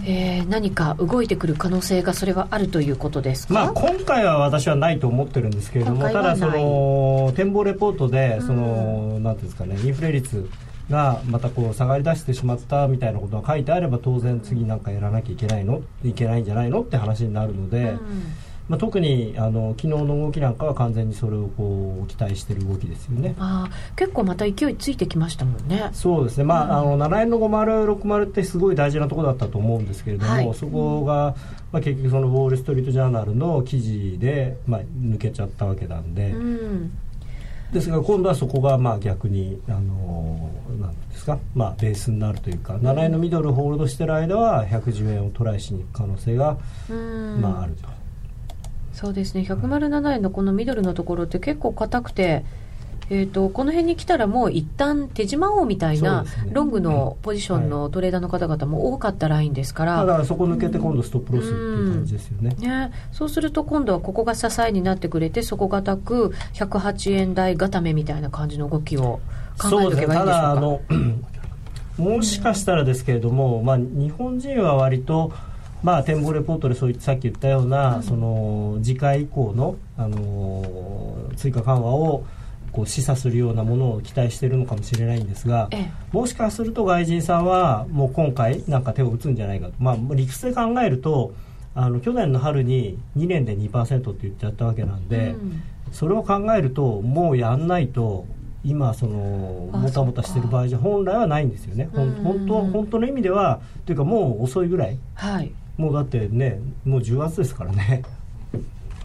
[0.06, 10.50] えー何か動いてくる可能性がそれはあるということですか、まあ、今回は私はないと思ってるんですけれどもただその展望レポートでその、なんていうんですかねインフレ率
[10.90, 15.82] がまたこう下がり出してしまったみたいなことが書いてあれば当然次なんかやらなきゃいけないの？
[16.04, 16.82] いけないんじゃないの？
[16.82, 17.96] って話になるので、
[18.72, 23.36] まあ、特にあの昨日の動きなんかは完全にそれをこう期待してる動きですよね。
[23.38, 25.90] あー結構また勢いついてきましたもんね。
[25.92, 30.54] そうですね、まあ、あの7円の5060ってすごい大事なところだったと思うんですけれども、はい。
[30.54, 31.36] そこが、
[31.74, 36.92] まあ、結局そのウォール・ストリート・ジャーナルの記事で、まあ、抜けちゃったわけなんで、うん。
[37.74, 40.50] ですが今度はそこがまあ逆に、あの
[40.80, 46.58] なんですか、まあ、ベースになるというか7円のミドルをホールドしてる間は110円をトライしに行く可能性が、
[46.90, 47.42] うん。
[47.42, 48.01] まあ、あると。
[48.94, 49.42] そうですね。
[49.42, 52.44] 107円のこのミドルのところって結構硬くて、
[53.10, 56.30] えー、とこの辺に来たらもう一旦手締まおうみたいな、ね。
[56.52, 62.56] ロングのポジションのトレーダーの方々も多かったラインですから、だからそこ抜けて今度ストップロスっていう感じですよね。
[62.58, 69.20] ね、そうすると今度はここが支えになってくれて底堅く108円台固めみたいな感じの動きを
[69.58, 70.16] 考えておけばいいんでしょうか。
[70.20, 70.82] ただあの
[71.98, 75.34] もしかしたらですけれども、まあ、日本人は割と、
[75.84, 82.24] まあ、展望レポートでそういさっき言ったような、その次回以降の、あの追加緩和を
[82.72, 85.92] こう示唆するようなものを期待しているのかもしれないんですが、ええ。
[86.12, 89.68] もしかすると外人さんはもう今回なんか手を打つんじゃないか。
[89.68, 91.34] と、まあ、理屈で考えると
[91.74, 95.64] あの去年の春に2年で2%って言っちゃったわけなんで、うん。
[95.92, 98.26] それを考えるともうやんないと
[98.64, 104.98] 今そのあもたもたしてる場合じゃ本来はないんですよね、本当本当の意味ではというかもう遅いぐらい。
[105.16, 108.04] はいもうだってねもう10月ですからね。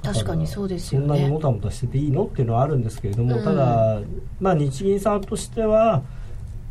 [0.02, 3.44] 確かにそうですよそんなにねもたもたしてていいのっていうのはあるんですけれども、うん。
[3.44, 4.00] ただ、
[4.40, 6.02] まあ、日銀さんとしては、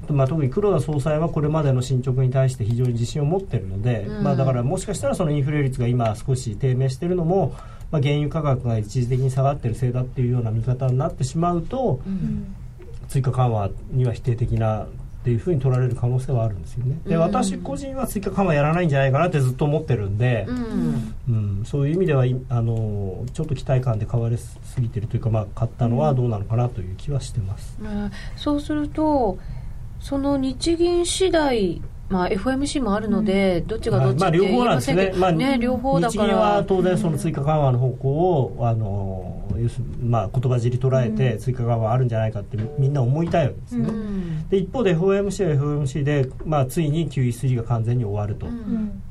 [0.09, 4.23] まあ、特に黒田総裁はこれまでの進捗に対して非常に自信を持っているので、うん。
[4.23, 7.53] まあ、だからもしかしたらそのインフレ率が今少し低迷しているのも、
[7.91, 12.55] まあ、原油価格が一時的に下がっているせいだっていうような見方になってしまうと、うん。
[13.09, 14.87] 追加緩和には否定的な
[15.25, 16.99] っていうふうに取られる可能性はあるんですよね。
[17.03, 17.21] でうん。
[17.21, 21.15] 私個人は追加緩和やらないんじゃないかなってずっと思ってるんで、うん。
[21.27, 27.75] うん、そういう意味ではいあのちょっと期待感で変わりすぎてるというか、まあ、買ったのはどうなのかなという気はしてます。
[27.81, 28.11] うん。
[28.35, 29.39] そうすると
[29.99, 34.79] その日銀次第まあ、FOMC もあるので、どっちがどっちまあ、って言い両方なん。
[34.79, 36.23] ですねまあ、ね、両方だから。
[36.23, 43.89] 日銀は当然その追加緩和の方向を、あの要するにまあ言葉尻捉えて追加緩和あるんじゃないかってみんな思いたいわけですよね。
[43.89, 48.47] うんで一方で FOMC は FOMC で、まあ、ついに QE3 が完全に終わると、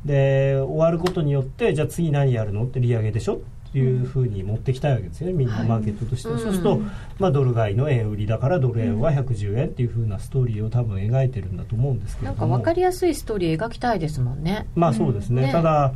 [0.04, 3.44] で終わることによってじゃあ次何やるのって利上げでしょって
[3.78, 5.32] いうふうに持ってきたいわけですよね。
[5.32, 6.28] みんなマーケットとして。
[6.28, 12.40] は、はいそうすると、うんまあ、ドル買いの円売りだからドル円は110円っていうふうなストーリーを多分描いてるんだと思うんですけれども。
[12.40, 14.66] なんか分かりやすいストーリー描きたいですもんね。
[14.74, 15.52] まあそうですね、ね。
[15.52, 15.92] ただ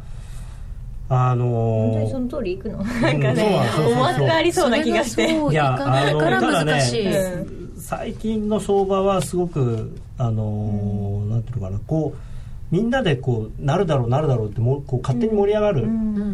[1.09, 2.79] あの本当にその通りいくの？
[2.79, 2.87] うん。
[2.87, 5.25] なんかね思惑がありそうな気がして。
[5.33, 7.03] いかないから難しい。
[7.03, 11.79] いやあのただね最近の相場はすごくあのーなんていうのかな。
[11.87, 12.28] こう
[12.71, 15.89] みんなでこうなるだろうなるだろうってもこう勝手に盛り上がる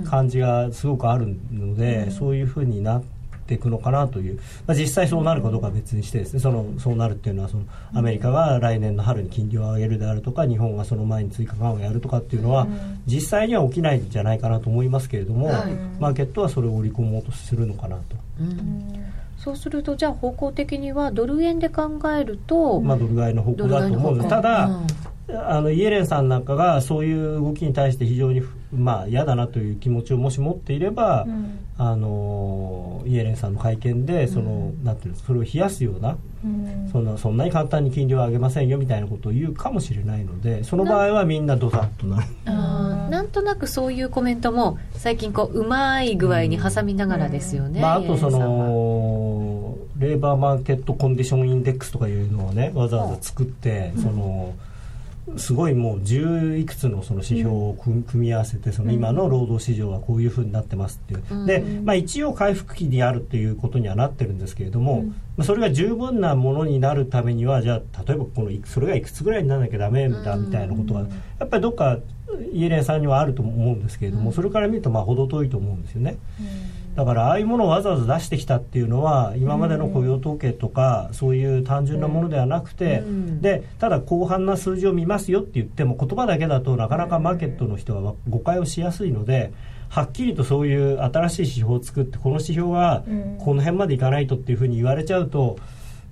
[0.04, 3.02] 感じがすごくあるので、そういうふうになっ
[3.46, 6.40] ていくのかなという、まあ、実際そうなるかどうかは別にしてですね。
[6.40, 12.66] そのそうなるっていうのはそのアメリカが来年の春に金利を上げるであるとか日本がその前に追加緩和をやるとかっていうのは、
[13.06, 15.72] 実際には起きないんじゃないかなと思いますけれども、はい。
[16.00, 18.16] マーケットはそれを織り込もうとするのかなと。
[19.50, 24.28] うんそうするとじゃあ方向的にはドル円で考えると、まあ、ドル買いの方向だと思うんです。
[24.30, 24.70] ただ、
[25.28, 28.42] あのイエレンさんなんかがそういう動きに対して非常に
[28.72, 31.26] まあ嫌だなという気持ちをもし持っていれば、
[31.76, 36.16] あのイエレンさんの会見でその、なんていうのそれを冷やすような、
[36.92, 42.26] そんなそんなに簡単に金利を上げませんよみたいなことを言うかもしれないのでその場合はみんなドサッとなる。
[43.10, 48.38] なんとなくそういうコメントも最近こううまい具合に挟みながらですよね、まあ、あとその
[49.98, 54.54] レーバーマーケットコンディションインデックスとかいうのをねわざわざ作って、その
[55.38, 61.46] すごいもう10いくつのその指標を組組み合わせてその今の労働市場はこういうふうになってますっていう、うん。
[61.46, 65.04] で、まあ、一応回復期にあるっていうことにはなってるんですけれども、
[65.36, 71.06] まあ、それが十分なものになるためにはじゃあ例えばこのそれがいくつぐらいにならなきゃダメだみたいなことが、や
[71.46, 71.98] っぱりどっか
[72.52, 76.18] イエレンさんにはあると思うんですけれども、それから見るとまあ程遠いと思うんですよね。
[76.94, 83.40] だからああいうものをわざわざ出してきたっていうのは今までの雇用統計とかそういう単純なものではなくて、うん。
[83.40, 89.52] でただ広範な数字を見ますよって言っても言葉だけだとなかなかマーケットの人は誤解をしやすいので
[89.88, 93.38] はっきりとそういう新しい指標を作ってこの指標はうん。
[93.38, 95.58] この辺までいかないとっていうふうに言われちゃうと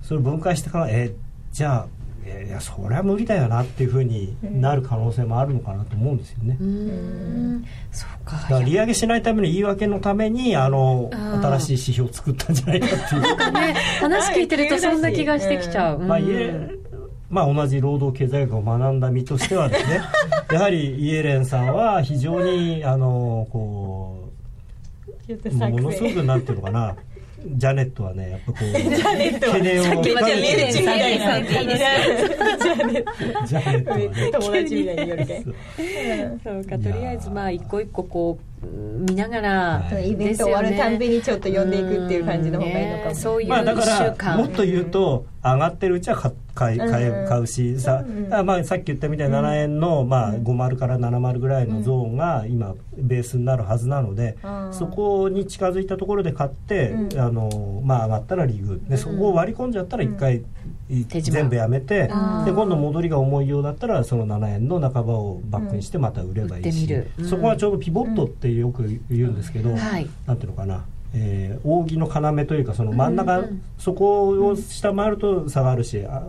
[0.01, 1.13] それ分解してからえ
[1.53, 6.57] じゃあえいやそりゃ無理だよなっていうふうになる可能性もあるのかなと思うんですよね。
[6.59, 7.65] うん。
[7.91, 8.37] そうか。
[8.37, 13.21] だから利上げしないための言い訳のためにあの新しい指標を作ったんじゃないかっていう。
[13.51, 16.19] ね話聞いてるとそんな気がしてきちゃう、まあ、
[17.29, 20.01] まあ、同じ労働経済学を学んだ身としてはですね
[20.51, 24.29] やはりイエレンさんは非常にあのこ
[25.27, 26.95] うものすごくなんていうのかな
[27.45, 31.53] ジャネットはねやっぱこう懸念をきまで深めてるイエレンさんって。
[31.53, 34.11] 言っていいですジャネットはね。
[34.31, 35.43] 友達みたいに言うみたい
[36.43, 40.11] そうかとりあえずまあ一個一個こううん見ながらはい。
[40.11, 43.15] イベント終わるたんびにちょっと呼んでいくっていう感じの方がいいのかも、ね。
[43.15, 54.37] そういうまあ、だからもっと言うと上がってるうちは買買い買え買うしさ、あまあ、さっき言ったみたいに7円の、まあ、50から70ぐらいのゾーンが今ベースになるはずなので、
[54.71, 58.81] そこに近づいたところで買って、あのまあ、上がったらリーグ。
[58.87, 60.43] でそこを割り込んじゃったら1回、
[61.05, 67.29] 全部やめて、うんで今度戻りが重いようだったらその7円の半ばをバックにしてまた売ればいいし、うん。
[67.29, 70.07] そこはちょうどピボットってよく言うんですけど、はい。
[70.25, 73.43] なんていうのかな、えー扇の要というかその真ん中、
[73.77, 76.23] そこを下回ると下がるしあ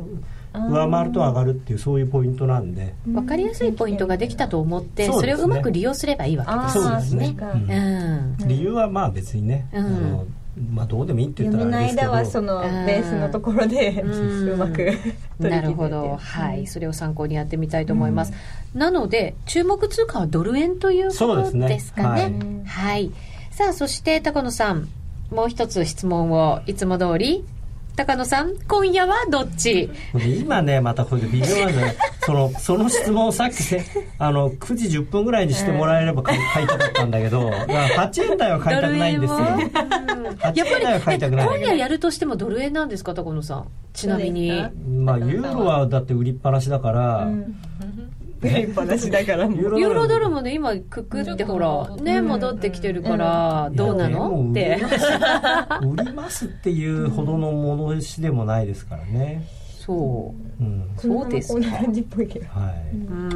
[0.54, 7.36] 上回ると上がるっていうそういうポイントなんで、分かりやすいポイントができたと思ってそ,、れをうまく利用すればいいわけですよそうですねね。
[7.40, 8.42] うん。
[8.42, 8.48] うん。
[8.48, 9.86] 理由はまあ別にね、うん。
[9.86, 12.12] あのまあ、どうでもいいって言ったらあれですけど。
[12.12, 14.48] 間はそのベースのところでうん。
[14.50, 18.32] うまく取り切なってるほど、はい、それを参考にやってみたいと思います。
[18.74, 21.68] なので、注目通貨はドル円ということそうですね。
[21.68, 22.62] ですかね。
[22.66, 23.10] はい、
[23.50, 24.88] さあ、そして高野さん、
[25.30, 26.60] もう一つ質問を。
[26.66, 27.44] いつも通り。
[27.96, 29.88] 高野さん、今夜はどっち？
[30.40, 33.84] 今ねまたこれで微妙なんで そのその質問をさっきせ
[34.18, 39.38] あの9時10分ぐらいにしてもらえれば買い買いたかったんだけどだから8円台は買いたくないんですよ。
[39.38, 41.48] ドル円を8やっぱ円台は買いたくない。
[41.50, 43.66] り、今夜やるとしてもドル円なんですか、高野さん？
[43.92, 44.50] ちなみに。
[45.04, 47.54] まあユーロはだって売りっぱなしだから、売り
[48.64, 54.50] っぱなしだからユーロドルもね、今、くくってほら、ね、戻ってきてるから、どうなの？
[54.50, 54.80] って。
[55.82, 56.46] 売ります。
[56.46, 59.44] っていうほどのものしでもないですからね、
[59.84, 60.62] そう。
[60.62, 60.90] うん。
[60.96, 61.58] そうですか。
[61.58, 61.60] う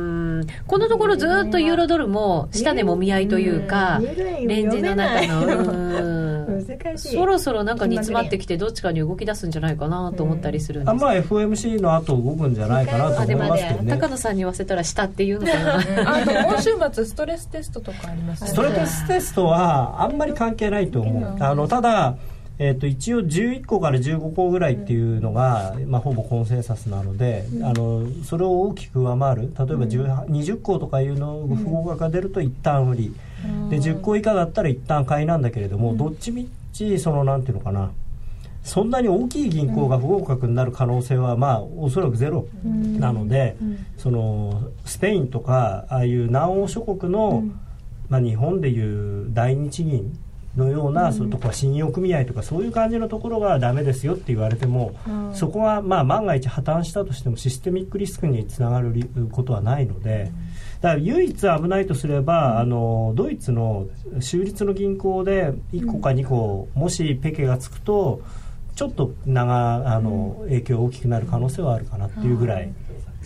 [0.00, 0.46] ん。
[0.66, 6.28] このところずっとユーロドルも下でもみ合いというか、レンジの中の、うん。
[6.66, 7.16] 難しい。
[7.16, 10.90] そろそろなんか煮詰まってきてどっちかに動き出すんじゃないかなと思ったりするんです。
[10.90, 13.90] あまあ FOMC の後動くんじゃないかなと思いあでもますけどね。
[13.90, 15.76] 高野さんに言わせたら下っていうのかな。
[16.16, 21.36] あと今週末ストレステストとかありますストレステストはあんまり関係ないと思う。
[21.38, 22.16] あのただ
[22.60, 29.42] えー、と一応11個から15個ぐらいっていうのが、まあ、ほぼコンセンサスなので、あのそれを大きく上回る。
[29.42, 33.14] 例えば10 20個とかいうの不合格が出ると一旦売り、
[33.70, 37.92] で10個以下だったら一旦買いなんだけれども、どっちみちそのなんていうのかな。
[38.64, 42.48] そんなに大きい銀行が不合格になる可能性はまあおそらくゼロ
[42.98, 43.56] なので、
[43.96, 47.44] そのスペインとかああいう南欧諸国の、
[48.08, 50.18] まあ、日本でいう大日銀
[50.58, 54.94] のような、そういうとこは信用組合とかそういう感じのところがダメですよって言われても、
[55.32, 60.30] そこはまあ万が一破綻したとしてもシステミックリスクにつながるりことはないので。
[60.80, 63.86] だから唯一危ないとすれば、あのドイツの
[64.20, 68.22] 州立の銀行で1個か2個、もしペケがつくと
[68.76, 72.70] ちょっと長あの影響が大きくなる可能性はあるかなっていうぐらい。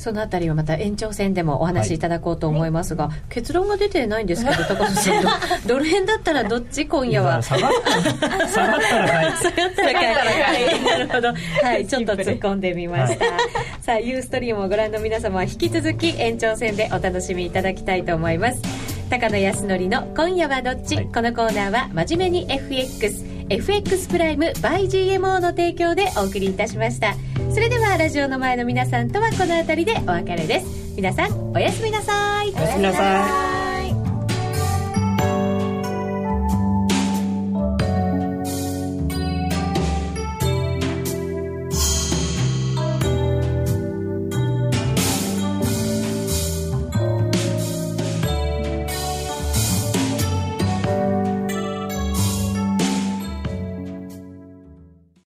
[0.03, 5.23] そのあたりはまた延長戦でもお話しいただこうと思いますが、結論が出てないんですけど 高野さん
[5.65, 7.41] ドル円だったらどっち今夜は？
[7.41, 11.29] 下がったら下がったら買い下がったら買いなるほど
[11.63, 13.27] はいちょっと突っ込んでみました、
[13.81, 18.61] さあユーストリームをご覧の皆様は引き続き延長戦でお楽しみいただきたいと思います
[19.09, 27.15] 高野康則の「今夜はどっち、はいこのコーナーは真面目に FX FX プライム by GMO の提供でお送りいたしました。
[27.51, 30.95] それではラジオの前の皆さんとはこの辺りでお別れです。
[30.97, 32.51] 皆さんおやすみなさい。
[32.51, 33.72] おやすみなさい。